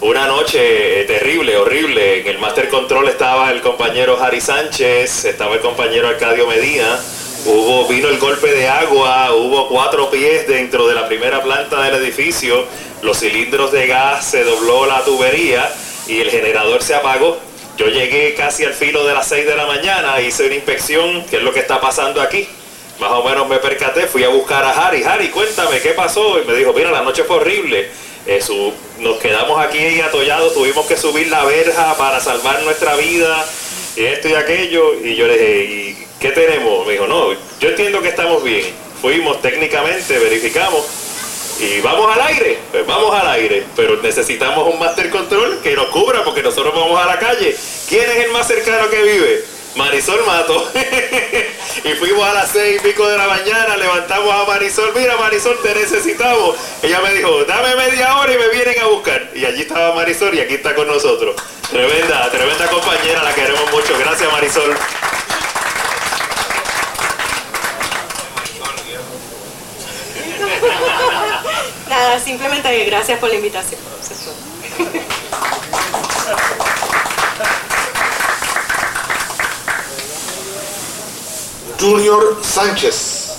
una 0.00 0.26
noche 0.26 1.00
eh, 1.00 1.04
terrible, 1.04 1.56
horrible. 1.56 2.20
En 2.20 2.26
el 2.26 2.38
Master 2.38 2.68
Control 2.68 3.08
estaba 3.08 3.50
el 3.50 3.62
compañero 3.62 4.22
Harry 4.22 4.40
Sánchez, 4.40 5.24
estaba 5.24 5.54
el 5.54 5.60
compañero 5.60 6.08
Arcadio 6.08 6.46
Medina. 6.46 7.00
Hubo, 7.46 7.86
vino 7.88 8.08
el 8.08 8.18
golpe 8.18 8.52
de 8.52 8.68
agua, 8.68 9.34
hubo 9.34 9.68
cuatro 9.68 10.10
pies 10.10 10.46
dentro 10.46 10.86
de 10.86 10.94
la 10.94 11.06
primera 11.06 11.42
planta 11.42 11.82
del 11.82 12.02
edificio, 12.02 12.64
los 13.02 13.18
cilindros 13.18 13.70
de 13.70 13.86
gas 13.86 14.24
se 14.24 14.44
dobló 14.44 14.86
la 14.86 15.04
tubería 15.04 15.70
y 16.06 16.20
el 16.20 16.30
generador 16.30 16.82
se 16.82 16.94
apagó. 16.94 17.38
Yo 17.76 17.86
llegué 17.86 18.34
casi 18.34 18.64
al 18.64 18.72
filo 18.72 19.04
de 19.04 19.14
las 19.14 19.26
6 19.28 19.46
de 19.46 19.56
la 19.56 19.66
mañana, 19.66 20.20
hice 20.20 20.46
una 20.46 20.54
inspección, 20.54 21.24
qué 21.28 21.38
es 21.38 21.42
lo 21.42 21.52
que 21.52 21.60
está 21.60 21.80
pasando 21.80 22.20
aquí. 22.20 22.48
Más 23.00 23.10
o 23.10 23.24
menos 23.24 23.48
me 23.48 23.58
percaté, 23.58 24.06
fui 24.06 24.22
a 24.22 24.28
buscar 24.28 24.62
a 24.64 24.70
Harry. 24.70 25.02
Harry, 25.02 25.30
cuéntame, 25.30 25.80
¿qué 25.80 25.90
pasó? 25.90 26.40
Y 26.40 26.44
me 26.44 26.54
dijo, 26.54 26.72
mira, 26.72 26.92
la 26.92 27.02
noche 27.02 27.24
fue 27.24 27.36
horrible. 27.36 27.88
Nos 29.00 29.18
quedamos 29.18 29.60
aquí 29.60 30.00
atollados, 30.00 30.54
tuvimos 30.54 30.86
que 30.86 30.96
subir 30.96 31.28
la 31.28 31.44
verja 31.44 31.96
para 31.96 32.20
salvar 32.20 32.62
nuestra 32.62 32.94
vida, 32.94 33.44
y 33.96 34.04
esto 34.04 34.28
y 34.28 34.34
aquello. 34.34 34.94
Y 34.94 35.16
yo 35.16 35.26
le 35.26 35.36
dije, 35.36 35.64
¿y 35.64 36.06
qué 36.20 36.30
tenemos? 36.30 36.86
Me 36.86 36.92
dijo, 36.92 37.08
no, 37.08 37.32
yo 37.32 37.68
entiendo 37.68 38.00
que 38.00 38.08
estamos 38.08 38.42
bien. 38.44 38.66
Fuimos 39.02 39.42
técnicamente, 39.42 40.16
verificamos, 40.18 40.86
y 41.60 41.80
vamos 41.80 42.12
al 42.12 42.20
aire, 42.22 42.58
pues 42.72 42.86
vamos 42.86 43.14
al 43.14 43.28
aire, 43.28 43.64
pero 43.76 43.96
necesitamos 44.02 44.72
un 44.72 44.78
master 44.78 45.08
control 45.10 45.60
que 45.62 45.74
nos 45.74 45.86
cubra 45.86 46.24
porque 46.24 46.42
nosotros 46.42 46.74
vamos 46.74 47.00
a 47.00 47.06
la 47.06 47.18
calle. 47.18 47.56
¿Quién 47.88 48.10
es 48.10 48.24
el 48.24 48.32
más 48.32 48.46
cercano 48.46 48.88
que 48.90 49.02
vive? 49.02 49.44
Marisol 49.76 50.24
Mato. 50.24 50.70
y 51.84 51.88
fuimos 51.94 52.26
a 52.26 52.34
las 52.34 52.50
seis 52.50 52.80
y 52.80 52.86
pico 52.86 53.06
de 53.08 53.16
la 53.16 53.26
mañana, 53.26 53.76
levantamos 53.76 54.32
a 54.32 54.44
Marisol, 54.44 54.92
mira 54.94 55.16
Marisol, 55.16 55.60
te 55.62 55.74
necesitamos. 55.74 56.56
Ella 56.82 57.00
me 57.00 57.12
dijo, 57.12 57.44
dame 57.44 57.76
media 57.76 58.16
hora 58.16 58.32
y 58.32 58.38
me 58.38 58.48
vienen 58.48 58.80
a 58.80 58.86
buscar. 58.86 59.30
Y 59.34 59.44
allí 59.44 59.62
estaba 59.62 59.94
Marisol 59.94 60.34
y 60.34 60.40
aquí 60.40 60.54
está 60.54 60.74
con 60.74 60.86
nosotros. 60.86 61.36
Tremenda, 61.70 62.30
tremenda 62.30 62.66
compañera, 62.68 63.22
la 63.22 63.34
queremos 63.34 63.70
mucho. 63.70 63.96
Gracias 63.98 64.30
Marisol. 64.32 64.74
Simplemente 72.22 72.84
gracias 72.86 73.18
por 73.18 73.28
la 73.28 73.36
invitación. 73.36 73.80
Junior 81.78 82.40
Sánchez, 82.42 83.34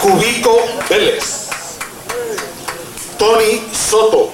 Cubico 0.00 0.60
Vélez, 0.88 1.48
Tony 3.18 3.66
Soto, 3.72 4.32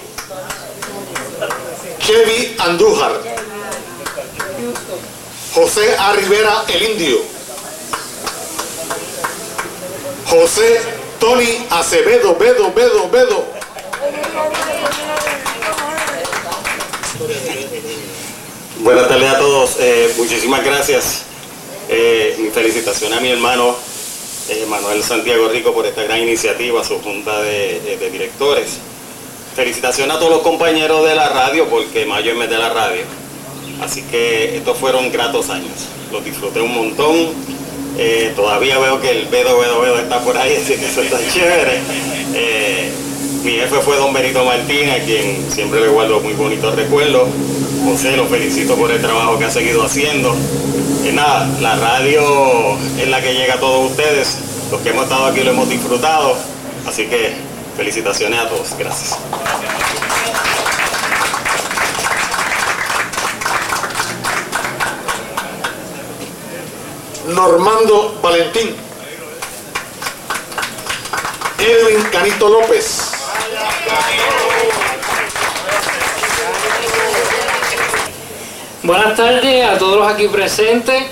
Chevy 1.98 2.56
Andújar, 2.58 3.20
José 5.54 5.96
A. 5.96 6.12
Rivera 6.12 6.64
el 6.68 6.82
Indio, 6.82 7.18
José 10.28 10.93
Tony 11.18 11.66
Acevedo, 11.70 12.36
Bedo, 12.36 12.72
Bedo, 12.72 13.08
Bedo. 13.10 13.44
Buenas 18.80 19.08
tardes 19.08 19.30
a 19.30 19.38
todos, 19.38 19.76
eh, 19.80 20.12
muchísimas 20.16 20.64
gracias. 20.64 21.22
Eh, 21.88 22.36
mi 22.38 22.50
felicitación 22.50 23.12
a 23.12 23.20
mi 23.20 23.30
hermano 23.30 23.76
eh, 24.48 24.66
Manuel 24.68 25.02
Santiago 25.02 25.48
Rico 25.48 25.72
por 25.72 25.86
esta 25.86 26.02
gran 26.02 26.20
iniciativa, 26.20 26.84
su 26.84 27.00
junta 27.00 27.40
de 27.42 28.08
directores. 28.12 28.78
Felicitación 29.54 30.10
a 30.10 30.18
todos 30.18 30.32
los 30.32 30.42
compañeros 30.42 31.06
de 31.06 31.14
la 31.14 31.28
radio, 31.28 31.68
porque 31.68 32.04
mayo 32.06 32.32
es 32.32 32.36
mes 32.36 32.50
de 32.50 32.58
la 32.58 32.70
radio. 32.70 33.02
Así 33.80 34.02
que 34.02 34.56
estos 34.56 34.76
fueron 34.76 35.10
gratos 35.12 35.48
años. 35.50 35.72
Los 36.12 36.24
disfruté 36.24 36.60
un 36.60 36.74
montón. 36.74 37.53
Eh, 37.96 38.32
todavía 38.34 38.78
veo 38.78 39.00
que 39.00 39.10
el 39.10 39.26
Bedo 39.26 39.58
Bedo 39.58 39.80
Bedo 39.80 39.98
está 39.98 40.20
por 40.20 40.36
ahí, 40.36 40.56
así 40.62 40.74
que 40.74 40.86
eso 40.86 41.02
está 41.02 41.18
chévere. 41.32 41.78
Eh, 42.34 42.90
mi 43.44 43.52
jefe 43.52 43.76
fue 43.80 43.96
don 43.96 44.12
Benito 44.12 44.44
Martín, 44.44 44.88
a 44.90 44.98
quien 45.04 45.50
siempre 45.50 45.80
le 45.80 45.88
guardo 45.88 46.20
muy 46.20 46.32
bonitos 46.32 46.74
recuerdos. 46.74 47.28
José, 47.84 48.16
lo 48.16 48.26
felicito 48.26 48.74
por 48.76 48.90
el 48.90 49.00
trabajo 49.00 49.38
que 49.38 49.44
ha 49.44 49.50
seguido 49.50 49.84
haciendo. 49.84 50.34
Y 51.06 51.12
nada, 51.12 51.46
la 51.60 51.76
radio 51.76 52.22
es 52.98 53.08
la 53.08 53.20
que 53.20 53.34
llega 53.34 53.54
a 53.54 53.60
todos 53.60 53.90
ustedes. 53.90 54.38
Los 54.70 54.80
que 54.80 54.88
hemos 54.88 55.04
estado 55.04 55.26
aquí 55.26 55.42
lo 55.42 55.50
hemos 55.50 55.68
disfrutado. 55.68 56.34
Así 56.86 57.04
que 57.06 57.34
felicitaciones 57.76 58.40
a 58.40 58.48
todos. 58.48 58.74
Gracias. 58.78 59.18
Normando 67.26 68.18
Valentín, 68.22 68.76
Edwin 71.58 72.02
Canito 72.12 72.48
López, 72.50 73.12
Buenas 78.82 79.16
tardes 79.16 79.66
a 79.66 79.78
todos 79.78 79.96
los 79.96 80.06
aquí 80.06 80.28
presentes. 80.28 81.02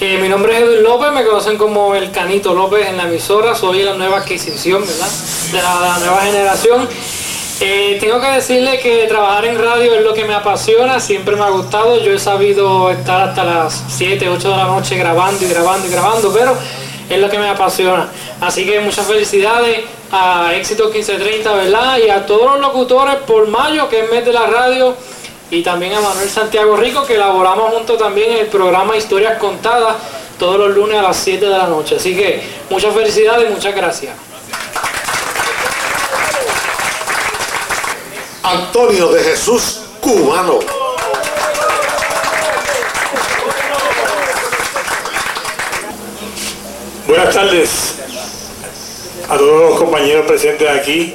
Eh, 0.00 0.18
mi 0.20 0.28
nombre 0.28 0.56
es 0.56 0.62
Edwin 0.64 0.82
López, 0.82 1.12
me 1.12 1.24
conocen 1.24 1.56
como 1.56 1.94
el 1.94 2.10
Canito 2.10 2.52
López 2.52 2.88
en 2.88 2.96
la 2.96 3.04
emisora, 3.04 3.54
soy 3.54 3.84
la 3.84 3.94
nueva 3.94 4.18
adquisición, 4.18 4.84
¿verdad? 4.84 5.08
De 5.52 5.62
la, 5.62 5.74
de 5.80 5.86
la 5.86 5.98
nueva 5.98 6.22
generación. 6.22 6.88
Eh, 7.64 7.96
tengo 8.00 8.20
que 8.20 8.26
decirle 8.26 8.80
que 8.80 9.06
trabajar 9.06 9.44
en 9.44 9.56
radio 9.56 9.94
es 9.94 10.02
lo 10.02 10.12
que 10.12 10.24
me 10.24 10.34
apasiona, 10.34 10.98
siempre 10.98 11.36
me 11.36 11.44
ha 11.44 11.50
gustado. 11.50 11.96
Yo 12.00 12.12
he 12.12 12.18
sabido 12.18 12.90
estar 12.90 13.28
hasta 13.28 13.44
las 13.44 13.84
7, 13.86 14.28
8 14.28 14.50
de 14.50 14.56
la 14.56 14.64
noche 14.64 14.96
grabando 14.96 15.44
y 15.44 15.48
grabando 15.48 15.86
y 15.86 15.90
grabando, 15.92 16.32
pero 16.32 16.56
es 17.08 17.18
lo 17.20 17.30
que 17.30 17.38
me 17.38 17.48
apasiona. 17.48 18.08
Así 18.40 18.66
que 18.66 18.80
muchas 18.80 19.06
felicidades 19.06 19.84
a 20.10 20.52
Éxito 20.56 20.86
1530, 20.86 21.52
¿verdad? 21.52 21.98
Y 22.04 22.10
a 22.10 22.26
todos 22.26 22.50
los 22.50 22.60
locutores 22.60 23.14
por 23.24 23.46
mayo, 23.46 23.88
que 23.88 24.00
es 24.00 24.10
mes 24.10 24.24
de 24.24 24.32
la 24.32 24.46
radio, 24.48 24.96
y 25.48 25.62
también 25.62 25.94
a 25.94 26.00
Manuel 26.00 26.28
Santiago 26.28 26.76
Rico, 26.76 27.06
que 27.06 27.14
elaboramos 27.14 27.72
junto 27.74 27.96
también 27.96 28.38
el 28.38 28.46
programa 28.46 28.96
Historias 28.96 29.38
Contadas 29.38 29.94
todos 30.36 30.58
los 30.58 30.74
lunes 30.74 30.98
a 30.98 31.02
las 31.02 31.16
7 31.16 31.44
de 31.44 31.56
la 31.56 31.68
noche. 31.68 31.94
Así 31.94 32.16
que 32.16 32.42
muchas 32.70 32.92
felicidades 32.92 33.48
y 33.48 33.52
muchas 33.54 33.72
gracias. 33.72 34.31
Antonio 38.42 39.12
de 39.12 39.22
Jesús 39.22 39.82
Cubano, 40.00 40.58
Buenas 47.06 47.34
tardes 47.34 47.94
a 49.28 49.36
todos 49.36 49.70
los 49.70 49.78
compañeros 49.78 50.26
presentes 50.26 50.68
aquí 50.68 51.14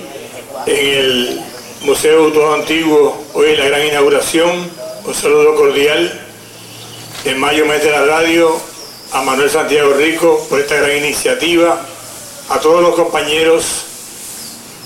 en 0.68 0.88
el 0.88 1.42
Museo 1.82 2.26
Auto 2.26 2.54
Antiguo, 2.54 3.26
hoy 3.34 3.58
la 3.58 3.66
gran 3.66 3.86
inauguración. 3.86 4.70
Un 5.04 5.14
saludo 5.14 5.56
cordial 5.56 6.22
en 7.26 7.40
mayo 7.40 7.66
mes 7.66 7.84
de 7.84 7.92
la 7.92 8.06
radio 8.06 8.56
a 9.12 9.22
Manuel 9.24 9.50
Santiago 9.50 9.94
Rico 9.94 10.46
por 10.50 10.60
esta 10.60 10.76
gran 10.76 10.96
iniciativa, 10.96 11.82
a 12.50 12.60
todos 12.60 12.82
los 12.82 12.96
compañeros 12.96 13.86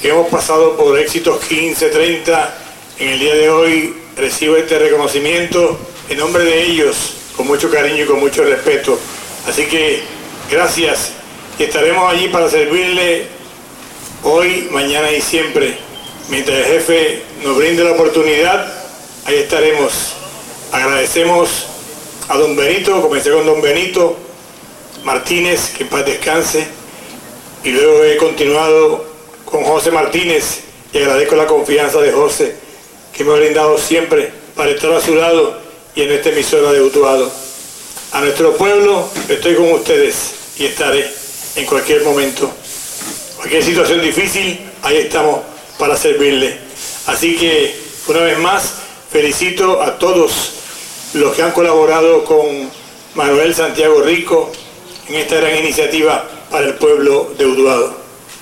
que 0.02 0.10
hemos 0.10 0.28
pasado 0.30 0.76
por 0.76 0.98
éxitos 0.98 1.44
15, 1.46 1.90
30, 1.90 2.58
en 2.98 3.10
el 3.10 3.20
día 3.20 3.36
de 3.36 3.50
hoy 3.52 3.96
recibo 4.18 4.56
este 4.56 4.80
reconocimiento 4.80 5.78
en 6.10 6.18
nombre 6.18 6.44
de 6.44 6.64
ellos, 6.64 7.14
con 7.38 7.46
mucho 7.46 7.70
cariño 7.70 8.04
y 8.04 8.08
con 8.08 8.20
mucho 8.20 8.44
respeto. 8.44 8.98
Así 9.48 9.66
que 9.66 10.02
gracias 10.50 11.12
y 11.60 11.64
estaremos 11.64 12.12
allí 12.12 12.30
para 12.30 12.50
servirle 12.50 13.28
hoy, 14.24 14.70
mañana 14.72 15.12
y 15.12 15.22
siempre. 15.22 15.78
Mientras 16.30 16.58
el 16.58 16.66
jefe 16.66 17.22
nos 17.44 17.58
brinde 17.58 17.84
la 17.84 17.92
oportunidad, 17.92 18.74
ahí 19.26 19.36
estaremos. 19.36 20.14
Agradecemos 20.72 21.68
a 22.28 22.38
don 22.38 22.56
Benito, 22.56 23.04
comencé 23.04 23.32
con 23.32 23.46
don 23.46 23.62
Benito 23.62 24.18
Martínez, 25.04 25.74
que 25.78 25.84
en 25.84 25.90
paz 25.90 26.06
descanse, 26.06 26.68
y 27.64 27.70
luego 27.70 28.04
he 28.04 28.18
continuado 28.18 29.11
con 29.52 29.66
José 29.66 29.92
Martínez 29.92 30.62
y 30.94 30.98
agradezco 31.00 31.36
la 31.36 31.46
confianza 31.46 32.00
de 32.00 32.12
José 32.14 32.56
que 33.14 33.26
me 33.26 33.34
ha 33.34 33.36
brindado 33.36 33.78
siempre 33.78 34.32
para 34.56 34.72
estar 34.72 34.92
a 34.94 35.02
su 35.02 35.14
lado 35.14 35.60
y 35.94 36.04
en 36.04 36.12
esta 36.12 36.30
emisora 36.30 36.72
de 36.72 36.82
Utuado. 36.82 37.30
A 38.14 38.22
nuestro 38.22 38.56
pueblo 38.56 39.08
estoy 39.28 39.56
con 39.56 39.74
ustedes 39.74 40.32
y 40.58 40.66
estaré 40.66 41.06
en 41.56 41.66
cualquier 41.66 42.04
momento. 42.04 42.50
Cualquier 43.36 43.64
situación 43.64 44.02
difícil, 44.02 44.60
ahí 44.84 44.98
estamos 44.98 45.42
para 45.78 45.98
servirle. 45.98 46.58
Así 47.08 47.36
que, 47.36 47.76
una 48.08 48.20
vez 48.20 48.38
más, 48.38 48.74
felicito 49.12 49.82
a 49.82 49.98
todos 49.98 50.54
los 51.14 51.36
que 51.36 51.42
han 51.42 51.52
colaborado 51.52 52.24
con 52.24 52.72
Manuel 53.16 53.54
Santiago 53.54 54.02
Rico 54.02 54.52
en 55.10 55.16
esta 55.16 55.36
gran 55.36 55.58
iniciativa 55.58 56.30
para 56.50 56.68
el 56.68 56.76
pueblo 56.76 57.34
de 57.38 57.46
Utuado. 57.46 57.96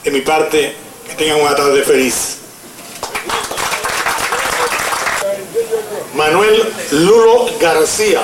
De 0.03 0.11
mi 0.11 0.21
parte, 0.21 0.73
que 1.09 1.15
tengan 1.15 1.41
una 1.41 1.55
tarde 1.55 1.83
feliz. 1.83 2.37
Manuel 6.13 6.73
Lulo 6.91 7.47
García, 7.59 8.21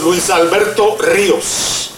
Luis 0.00 0.30
Alberto 0.30 0.96
Ríos, 0.98 1.90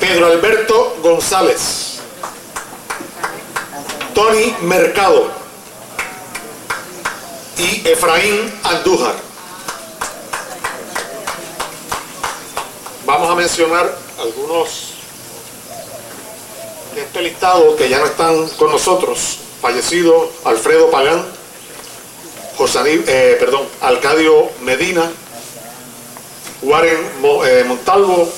Pedro 0.00 0.26
Alberto 0.26 0.96
González, 1.02 2.00
Tony 4.14 4.54
Mercado 4.62 5.30
y 7.56 7.88
Efraín 7.88 8.52
Andújar. 8.64 9.29
Vamos 13.10 13.28
a 13.28 13.34
mencionar 13.34 13.98
algunos 14.20 14.92
de 16.94 17.02
este 17.02 17.22
listado 17.22 17.74
que 17.74 17.88
ya 17.88 17.98
no 17.98 18.06
están 18.06 18.48
con 18.50 18.70
nosotros. 18.70 19.38
Fallecido 19.60 20.30
Alfredo 20.44 20.92
Pagán, 20.92 21.26
José 22.56 23.02
eh, 23.08 23.36
perdón, 23.40 23.66
Alcadio 23.80 24.48
Medina, 24.62 25.10
Warren 26.62 27.00
eh, 27.46 27.64
Montalvo 27.66 28.28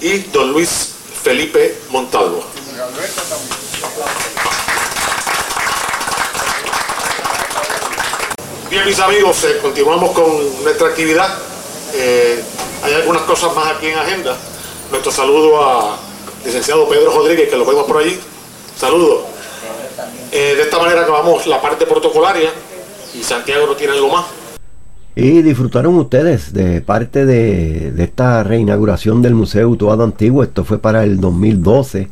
y 0.00 0.18
don 0.18 0.50
Luis 0.50 0.88
Felipe 1.22 1.78
Montalvo. 1.90 2.42
Bien, 8.68 8.84
mis 8.84 8.98
amigos, 8.98 9.44
eh, 9.44 9.60
continuamos 9.62 10.10
con 10.10 10.64
nuestra 10.64 10.88
actividad. 10.88 11.38
Eh, 11.94 12.42
algunas 12.94 13.22
cosas 13.22 13.54
más 13.54 13.76
aquí 13.76 13.86
en 13.86 13.98
agenda. 13.98 14.36
Nuestro 14.90 15.12
saludo 15.12 15.62
a 15.62 15.96
licenciado 16.44 16.88
Pedro 16.88 17.12
Rodríguez, 17.12 17.48
que 17.48 17.56
lo 17.56 17.64
vemos 17.64 17.84
por 17.84 17.98
allí. 17.98 18.18
Saludos. 18.76 19.24
Eh, 20.32 20.54
de 20.56 20.62
esta 20.62 20.78
manera 20.78 21.02
acabamos 21.02 21.46
la 21.46 21.60
parte 21.60 21.86
protocolaria 21.86 22.50
y 23.14 23.22
Santiago 23.22 23.66
no 23.66 23.74
tiene 23.74 23.94
algo 23.94 24.08
más. 24.08 24.26
Y 25.16 25.42
disfrutaron 25.42 25.96
ustedes 25.96 26.52
de 26.52 26.80
parte 26.80 27.26
de, 27.26 27.90
de 27.90 28.04
esta 28.04 28.42
reinauguración 28.44 29.22
del 29.22 29.34
Museo 29.34 29.68
Utuado 29.68 30.04
Antiguo. 30.04 30.42
Esto 30.42 30.64
fue 30.64 30.78
para 30.78 31.02
el 31.04 31.20
2012 31.20 32.08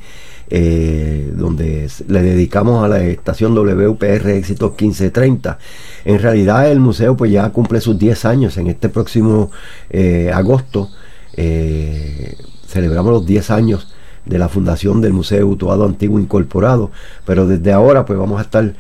eh, 0.51 1.31
donde 1.35 1.91
le 2.07 2.23
dedicamos 2.23 2.83
a 2.83 2.89
la 2.89 3.03
estación 3.05 3.55
WPR 3.55 4.31
Éxitos 4.31 4.71
1530. 4.71 5.59
En 6.05 6.19
realidad 6.21 6.71
el 6.71 6.81
museo 6.81 7.17
pues 7.17 7.31
ya 7.31 7.51
cumple 7.51 7.81
sus 7.81 7.99
10 7.99 8.25
años 8.25 8.57
en 8.57 8.69
este 8.69 8.89
próximo 8.89 9.51
eh, 9.91 10.31
agosto. 10.33 10.91
Eh, 11.35 12.37
celebramos 12.67 13.13
los 13.13 13.27
10 13.27 13.51
años 13.51 13.93
de 14.25 14.39
la 14.39 14.49
fundación 14.49 15.01
del 15.01 15.13
Museo 15.13 15.47
Utuado 15.47 15.85
Antiguo 15.85 16.19
Incorporado, 16.19 16.91
pero 17.25 17.47
desde 17.47 17.73
ahora 17.73 18.05
pues 18.05 18.19
vamos 18.19 18.39
a 18.39 18.43
estar 18.43 18.75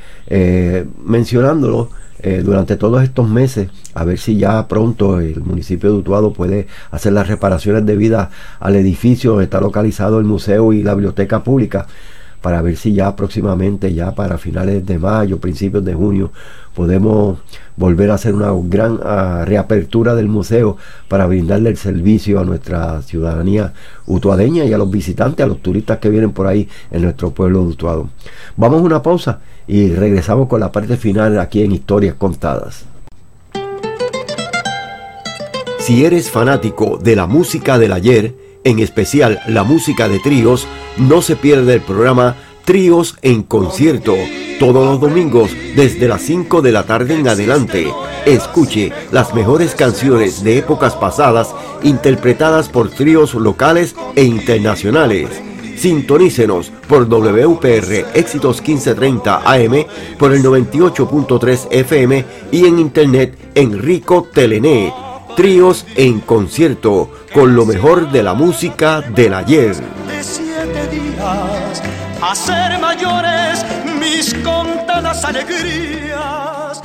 mencionándolo 1.05 1.91
eh, 2.21 2.43
durante 2.45 2.77
todos 2.77 3.03
estos 3.03 3.29
meses, 3.29 3.69
a 3.95 4.05
ver 4.05 4.19
si 4.19 4.37
ya 4.37 4.66
pronto 4.66 5.21
el 5.21 5.41
municipio 5.41 5.93
de 5.93 5.99
Utuado 5.99 6.33
puede 6.33 6.66
hacer 6.91 7.12
las 7.12 7.29
reparaciones 7.29 7.87
debidas 7.87 8.31
al 8.59 8.75
edificio 8.77 9.31
donde 9.31 9.45
está 9.45 9.61
localizado 9.61 10.19
el 10.19 10.25
museo 10.25 10.73
y 10.73 10.83
la 10.83 10.95
biblioteca 10.95 11.45
pública, 11.45 11.87
para 12.41 12.62
ver 12.62 12.76
si 12.76 12.95
ya 12.95 13.16
próximamente, 13.16 13.93
ya 13.93 14.14
para 14.14 14.39
finales 14.39 14.86
de 14.86 14.99
mayo, 14.99 15.39
principios 15.39 15.84
de 15.84 15.95
junio, 15.95 16.30
podemos 16.74 17.39
volver 17.76 18.11
a 18.11 18.14
hacer 18.14 18.34
una 18.34 18.53
gran 18.64 19.01
ah, 19.03 19.45
reapertura 19.45 20.14
del 20.14 20.28
museo 20.28 20.76
para 21.09 21.26
brindarle 21.26 21.70
el 21.70 21.76
servicio 21.76 22.39
a 22.39 22.45
nuestra 22.45 23.03
ciudadanía 23.03 23.72
utuadeña 24.07 24.64
y 24.64 24.72
a 24.72 24.78
los 24.78 24.91
visitantes, 24.91 25.45
a 25.45 25.49
los 25.49 25.61
turistas 25.61 25.99
que 25.99 26.11
vienen 26.11 26.32
por 26.32 26.47
ahí 26.47 26.68
en 26.91 27.03
nuestro 27.03 27.30
pueblo 27.30 27.62
de 27.62 27.68
Utuado. 27.68 28.09
Vamos 28.57 28.80
a 28.80 28.84
una 28.84 29.03
pausa 29.03 29.41
y 29.66 29.93
regresamos 29.93 30.49
con 30.49 30.61
la 30.61 30.72
parte 30.72 30.97
final 30.97 31.39
aquí 31.39 31.62
en 31.62 31.72
Historias 31.72 32.14
Contadas. 32.14 32.84
Si 35.80 36.05
eres 36.05 36.30
fanático 36.30 36.99
de 36.99 37.16
la 37.16 37.26
música 37.26 37.78
del 37.78 37.93
ayer, 37.93 38.34
en 38.69 38.79
especial 38.81 39.41
la 39.47 39.64
música 39.64 40.09
de 40.09 40.19
tríos, 40.19 40.66
no 40.97 41.23
se 41.23 41.37
pierde 41.37 41.75
el 41.75 41.81
programa 41.81 42.37
Tríos 42.64 43.16
en 43.23 43.43
concierto, 43.43 44.14
todos 44.59 44.87
los 44.87 45.01
domingos 45.01 45.51
desde 45.75 46.07
las 46.07 46.21
5 46.23 46.61
de 46.61 46.73
la 46.73 46.85
tarde 46.85 47.14
en 47.14 47.27
adelante. 47.27 47.91
Escuche 48.27 48.93
las 49.11 49.35
mejores 49.35 49.75
canciones 49.75 50.45
de 50.45 50.59
épocas 50.59 50.95
pasadas 50.95 51.55
interpretadas 51.83 52.69
por 52.69 52.91
tríos 52.91 53.33
locales 53.33 53.97
e 54.16 54.25
internacionales 54.25 55.31
Sintonícenos 55.79 56.73
por 56.89 57.09
WPR 57.09 58.07
Éxitos 58.14 58.61
1530 58.61 59.43
AM, 59.45 59.87
por 60.19 60.33
el 60.33 60.43
98.3 60.43 61.69
FM 61.71 62.25
y 62.51 62.66
en 62.66 62.81
internet 62.81 63.39
en 63.55 63.79
Rico 63.79 64.27
Telenet. 64.35 65.08
Tríos 65.39 65.86
en 65.95 66.18
concierto 66.18 67.12
con 67.32 67.55
lo 67.55 67.64
mejor 67.64 68.11
de 68.11 68.24
la 68.24 68.34
música 68.34 69.03
del 69.03 69.34
ayer. 69.34 69.76
mayores 72.80 73.64
mis 74.01 74.34
contadas 74.43 75.24
alegrías. 75.24 76.82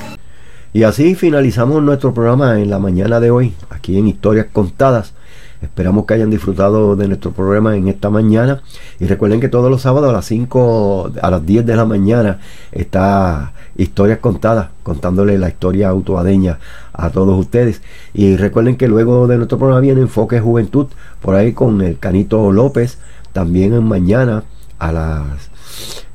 Y 0.72 0.84
así 0.84 1.16
finalizamos 1.16 1.82
nuestro 1.82 2.14
programa 2.14 2.60
en 2.60 2.70
la 2.70 2.78
mañana 2.78 3.20
de 3.20 3.32
hoy, 3.32 3.56
aquí 3.72 3.98
en 3.98 4.08
Historias 4.08 4.46
Contadas 4.54 5.16
Esperamos 5.64 6.06
que 6.06 6.14
hayan 6.14 6.30
disfrutado 6.30 6.98
de 6.98 7.08
nuestro 7.08 7.32
programa 7.32 7.76
en 7.78 7.88
esta 7.88 8.10
mañana. 8.10 8.62
Y 9.00 9.06
recuerden 9.06 9.40
que 9.40 9.48
todos 9.48 9.72
los 9.72 9.82
sábados 9.82 10.10
a 10.10 10.14
las 10.14 10.26
5, 10.26 11.14
a 11.22 11.32
las 11.32 11.46
10 11.46 11.66
de 11.66 11.76
la 11.76 11.86
mañana 11.86 12.40
está 12.72 13.54
Historias 13.78 14.20
Contadas, 14.20 14.70
contándole 14.84 15.38
la 15.38 15.48
historia 15.48 15.88
autoadeña 15.88 16.60
a 16.92 17.10
todos 17.10 17.40
ustedes. 17.40 17.82
Y 18.14 18.36
recuerden 18.36 18.76
que 18.76 18.90
luego 18.90 19.26
de 19.28 19.38
nuestro 19.38 19.58
programa 19.58 19.80
viene 19.80 20.02
Enfoque 20.02 20.42
Juventud, 20.42 20.88
por 21.22 21.36
ahí 21.36 21.54
con 21.54 21.82
el 21.82 21.98
Canito 21.98 22.52
López. 22.52 22.98
También 23.32 23.74
en 23.74 23.86
mañana 23.86 24.44
a 24.80 24.92
las 24.92 25.50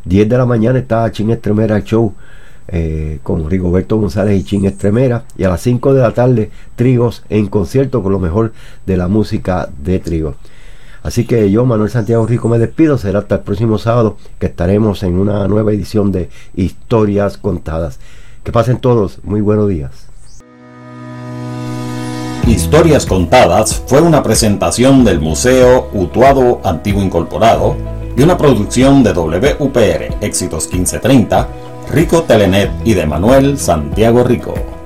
10 0.04 0.28
de 0.28 0.38
la 0.38 0.44
mañana 0.44 0.78
está 0.78 1.10
Chin 1.10 1.30
Estremera 1.30 1.82
Show 1.82 2.14
eh, 2.68 3.18
con 3.22 3.48
Rigoberto 3.48 3.96
González 3.96 4.38
y 4.38 4.44
Chin 4.44 4.66
Estremera. 4.66 5.24
Y 5.36 5.44
a 5.44 5.48
las 5.48 5.62
5 5.62 5.94
de 5.94 6.02
la 6.02 6.12
tarde, 6.12 6.50
Trigos 6.76 7.24
en 7.30 7.46
concierto 7.46 8.02
con 8.02 8.12
lo 8.12 8.18
mejor 8.18 8.52
de 8.86 8.96
la 8.96 9.08
música 9.08 9.68
de 9.82 9.98
Trigos. 9.98 10.36
Así 11.02 11.24
que 11.24 11.50
yo, 11.50 11.64
Manuel 11.64 11.90
Santiago 11.90 12.26
Rico, 12.26 12.48
me 12.48 12.58
despido. 12.58 12.98
Será 12.98 13.20
hasta 13.20 13.36
el 13.36 13.40
próximo 13.40 13.78
sábado 13.78 14.16
que 14.38 14.46
estaremos 14.46 15.02
en 15.02 15.18
una 15.18 15.48
nueva 15.48 15.72
edición 15.72 16.12
de 16.12 16.28
Historias 16.54 17.38
Contadas. 17.38 17.98
Que 18.44 18.52
pasen 18.52 18.78
todos 18.78 19.20
muy 19.24 19.40
buenos 19.40 19.68
días. 19.68 20.08
Historias 22.46 23.06
Contadas 23.06 23.82
fue 23.86 24.00
una 24.00 24.22
presentación 24.22 25.04
del 25.04 25.20
Museo 25.20 25.88
Utuado 25.92 26.60
Antiguo 26.64 27.02
Incorporado 27.02 27.76
y 28.16 28.22
una 28.22 28.36
producción 28.36 29.02
de 29.02 29.12
WPR 29.12 30.16
Éxitos 30.22 30.64
1530 30.72 31.48
Rico 31.90 32.24
Telenet 32.24 32.70
y 32.84 32.94
de 32.94 33.06
Manuel 33.06 33.58
Santiago 33.58 34.22
Rico. 34.22 34.77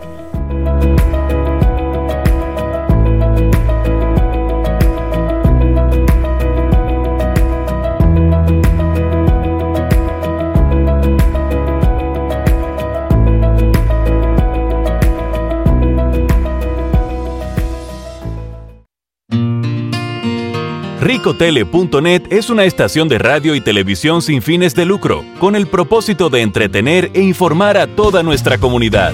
Ricotele.net 21.23 22.23
es 22.31 22.51
una 22.51 22.64
estación 22.64 23.07
de 23.07 23.16
radio 23.16 23.55
y 23.55 23.61
televisión 23.61 24.23
sin 24.23 24.43
fines 24.43 24.75
de 24.75 24.85
lucro, 24.85 25.25
con 25.39 25.55
el 25.55 25.68
propósito 25.68 26.31
de 26.31 26.41
entretener 26.41 27.12
e 27.14 27.23
informar 27.23 27.77
a 27.77 27.87
toda 27.87 28.25
nuestra 28.25 28.59
comunidad. 28.59 29.12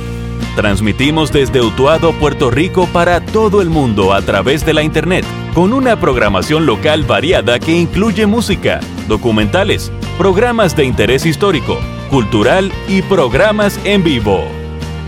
Transmitimos 0.57 1.31
desde 1.33 1.61
Utuado, 1.61 2.15
Puerto 2.15 2.51
Rico 2.51 2.89
para 2.95 3.21
todo 3.21 3.61
el 3.61 3.69
mundo 3.69 4.15
a 4.15 4.23
través 4.23 4.65
de 4.65 4.73
la 4.73 4.83
Internet, 4.83 5.27
con 5.53 5.75
una 5.75 6.01
programación 6.01 6.65
local 6.65 7.05
variada 7.05 7.59
que 7.59 7.79
incluye 7.79 8.25
música, 8.25 8.81
documentales, 9.07 9.93
programas 10.17 10.75
de 10.75 10.87
interés 10.87 11.27
histórico, 11.27 11.79
cultural 12.09 12.73
y 12.89 13.03
programas 13.03 13.79
en 13.85 14.03
vivo. 14.03 14.47